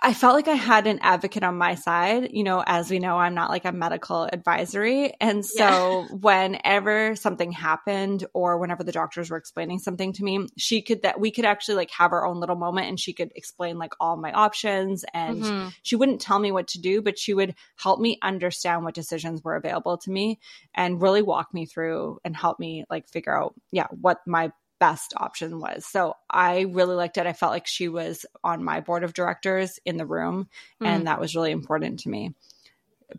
[0.00, 2.30] I felt like I had an advocate on my side.
[2.32, 5.12] You know, as we know, I'm not like a medical advisory.
[5.20, 10.82] And so whenever something happened or whenever the doctors were explaining something to me, she
[10.82, 13.76] could that we could actually like have our own little moment and she could explain
[13.76, 15.72] like all my options and Mhm.
[15.82, 19.42] she wouldn't tell me what to do, but she would help me understand what decisions
[19.42, 20.38] were available to me
[20.76, 25.14] and really walk me through and help me like figure out, yeah, what my best
[25.16, 25.86] option was.
[25.86, 27.26] So I really liked it.
[27.26, 30.48] I felt like she was on my board of directors in the room,
[30.80, 30.86] Mm.
[30.86, 32.34] and that was really important to me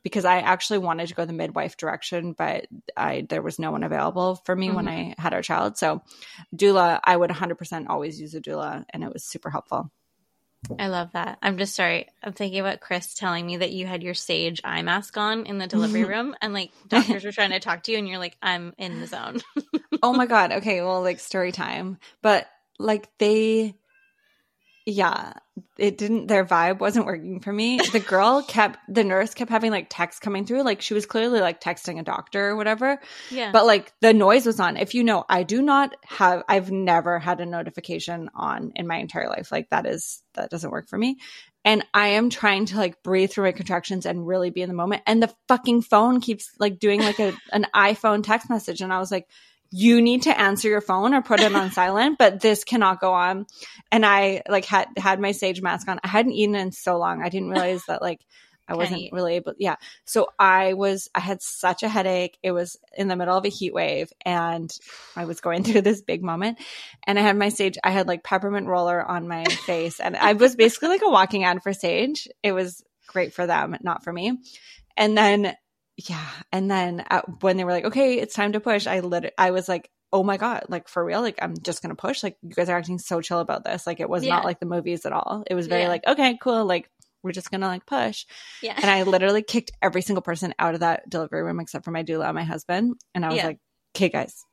[0.04, 3.84] because I actually wanted to go the midwife direction, but I there was no one
[3.84, 5.78] available for me when I had our child.
[5.78, 6.04] So
[6.56, 9.92] doula, I would 100% always use a doula, and it was super helpful.
[10.78, 11.38] I love that.
[11.42, 12.08] I'm just sorry.
[12.22, 15.58] I'm thinking about Chris telling me that you had your sage eye mask on in
[15.58, 18.36] the delivery room and like doctors were trying to talk to you and you're like,
[18.42, 19.40] I'm in the zone.
[20.04, 20.52] oh my god.
[20.52, 20.82] Okay.
[20.82, 21.98] Well like story time.
[22.22, 22.48] But
[22.78, 23.76] like they
[24.86, 25.34] yeah
[25.78, 27.80] it didn't their vibe wasn't working for me.
[27.92, 30.64] The girl kept the nurse kept having like texts coming through.
[30.64, 33.00] Like she was clearly like texting a doctor or whatever.
[33.30, 33.52] Yeah.
[33.52, 34.78] but like the noise was on.
[34.78, 38.98] If you know i do not have i've never had a notification on in my
[38.98, 39.52] entire life.
[39.52, 41.18] Like that is that doesn't work for me.
[41.66, 44.76] And i am trying to like breathe through my contractions and really be in the
[44.76, 45.04] moment.
[45.06, 48.82] And the fucking phone keeps like doing like a an iphone text message.
[48.82, 49.28] And i was like
[49.72, 53.14] you need to answer your phone or put it on silent but this cannot go
[53.14, 53.46] on.
[53.92, 56.00] And i like had had my sage mask on.
[56.04, 57.22] I hadn't eaten in so long.
[57.22, 58.22] I didn't realize that like
[58.68, 59.14] i wasn't eat.
[59.14, 59.76] really able yeah.
[60.06, 62.38] So i was i had such a headache.
[62.42, 64.72] It was in the middle of a heat wave and
[65.16, 66.60] i was going through this big moment.
[67.06, 70.34] And i had my sage i had like peppermint roller on my face and i
[70.34, 72.28] was basically like a walking ad for sage.
[72.42, 74.38] It was great for them not for me.
[74.98, 75.56] And then
[76.08, 76.30] yeah.
[76.52, 79.52] And then uh, when they were like okay it's time to push i lit i
[79.52, 81.22] was like oh my god like for real?
[81.22, 82.24] Like i'm just gonna push?
[82.24, 83.86] Like you guys are acting so chill about this.
[83.86, 84.36] Like it was Yeah.
[84.36, 85.44] not like the movies at all.
[85.46, 85.90] It was very Yeah.
[85.90, 86.90] like okay cool like
[87.22, 88.26] we're just gonna like push.
[88.62, 88.74] Yeah.
[88.76, 92.04] and i literally kicked every single person out of that delivery room except for my
[92.04, 92.96] doula and my husband.
[93.14, 93.48] And i was Yeah.
[93.48, 93.60] like
[93.96, 94.46] okay guys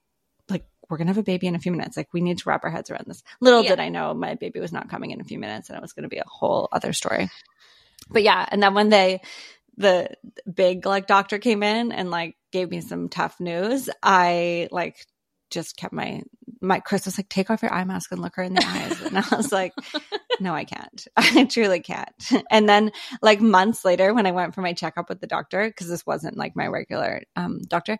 [0.51, 1.97] like we're gonna have a baby in a few minutes.
[1.97, 3.23] Like we need to wrap our heads around this.
[3.41, 5.83] Little did i know my baby was not coming in a few minutes and it
[5.83, 7.31] was gonna be a whole other story.
[8.11, 9.23] But yeah and then when they
[9.77, 10.09] the
[10.53, 13.89] big like doctor came in and like gave me some tough news.
[14.03, 14.97] I like
[15.51, 16.23] just kept my
[16.61, 19.01] my chris was like take off your eye mask and look her in the eyes.
[19.07, 19.73] And i was like
[20.41, 21.07] no i can't.
[21.17, 22.09] I truly can't.
[22.51, 25.89] And then like months later when i went for my checkup with the doctor because
[25.89, 27.99] this wasn't like my regular um doctor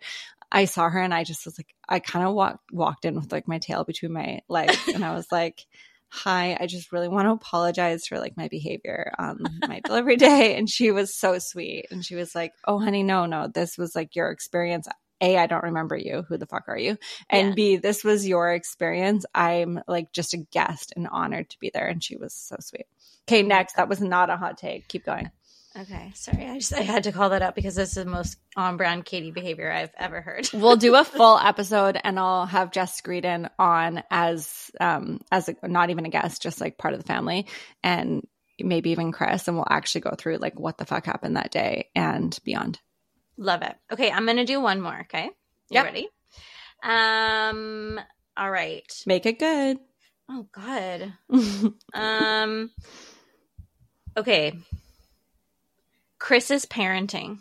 [0.51, 3.31] i saw her and i just was like i kind of walked walked in with
[3.31, 4.89] like my tail between my legs.
[4.93, 5.67] And i was like
[6.09, 10.55] hi i just really want to apologize for like my behavior on my delivery day.
[10.59, 11.87] And she was so sweet.
[11.91, 13.49] And she was like oh honey no no.
[13.49, 14.89] This was like your experience.
[15.23, 16.25] A i don't remember you.
[16.29, 16.97] Who the fuck are you?
[17.31, 17.55] And Yeah.
[17.55, 19.25] b this was your experience.
[19.35, 21.87] I'm like just a guest and honored to be there.
[21.89, 22.87] And she was so sweet.
[23.29, 23.77] Okay oh next.
[23.77, 24.89] That was not a hot take.
[24.89, 25.31] Keep going
[25.79, 26.11] Okay.
[26.15, 26.47] Sorry.
[26.47, 29.05] I just I had to call that up because this is the most on brand
[29.05, 30.49] Katie behavior I've ever heard.
[30.55, 35.57] we'll do a full episode and I'll have Jess Screeden on as um as a,
[35.69, 37.47] not even a guest, just like part of the family
[37.83, 38.27] and
[38.59, 41.91] maybe even Chris and we'll actually go through like what the fuck happened that day
[41.95, 42.81] and beyond.
[43.37, 43.77] Love it.
[43.93, 45.25] Okay, I'm gonna do one more, okay?
[45.25, 45.33] You
[45.73, 45.85] Yep.
[45.85, 46.09] ready?
[46.83, 48.01] Um
[48.35, 48.91] all right.
[49.07, 49.79] Make it good.
[50.31, 51.13] Oh god.
[51.93, 52.71] Um
[54.17, 54.55] okay.
[56.19, 57.39] Chris's parenting.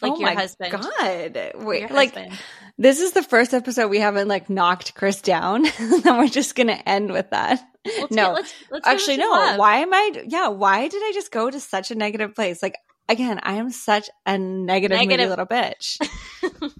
[0.00, 0.72] Like oh your my husband.
[0.72, 1.52] God.
[1.64, 2.38] Wait, Your like husband.
[2.78, 5.62] this is the first episode we haven't like knocked Chris down.
[5.78, 7.60] then we're just gonna end with that.
[7.84, 8.26] Let's no.
[8.26, 9.30] get- let's, let's Actually, no.
[9.30, 9.58] love.
[9.58, 10.22] Why am I?
[10.28, 12.62] Yeah, why did I just go to such a negative place?
[12.62, 12.76] Like,
[13.08, 15.28] again, I am such a negative, Negative.
[15.30, 15.96] little bitch.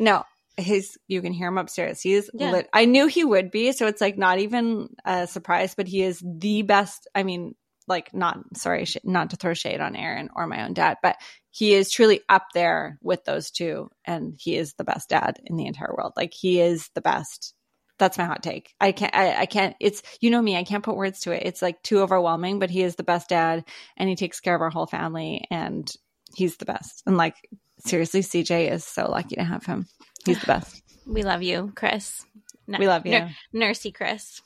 [0.00, 0.24] no,
[0.56, 2.00] his you can hear him upstairs.
[2.00, 2.52] He's Yeah.
[2.52, 2.68] lit.
[2.72, 6.22] I knew he would be, so it's like not even a surprise, but he is
[6.24, 7.06] the best.
[7.14, 7.54] I mean,
[7.88, 11.16] like not sorry, sh- not to throw shade on Aaron or my own dad, but
[11.50, 15.56] he is truly up there with those two, and he is the best dad in
[15.56, 16.12] the entire world.
[16.16, 17.54] Like he is the best.
[17.98, 18.74] That's my hot take.
[18.78, 19.14] I can't.
[19.14, 19.74] I, I can't.
[19.80, 20.56] It's you know me.
[20.56, 21.44] I can't put words to it.
[21.46, 22.58] It's like too overwhelming.
[22.58, 23.64] But he is the best dad,
[23.96, 25.90] and he takes care of our whole family, and
[26.34, 27.02] he's the best.
[27.06, 27.36] And like
[27.78, 29.86] seriously, CJ is so lucky to have him.
[30.26, 30.82] He's the best.
[31.06, 32.26] We love you, Chris.
[32.68, 33.12] N- We love you.
[33.12, 34.42] Nur- Nursey Chris.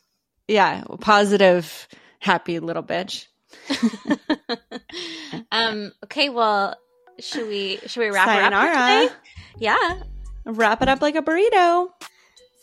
[0.47, 1.89] Yeah, positive,
[2.19, 3.27] happy little bitch.
[5.53, 5.93] um.
[6.05, 6.29] Okay.
[6.29, 6.77] Well,
[7.19, 9.09] should we should we wrap it up Sayonara.
[9.09, 9.15] today?
[9.59, 10.03] Yeah.
[10.45, 11.91] Wrap it up like a burrito.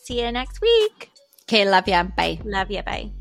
[0.04, 1.10] See you next week.
[1.44, 2.04] Okay, love ya.
[2.04, 2.40] Bye.
[2.44, 2.82] Love you.
[2.82, 3.12] Bye.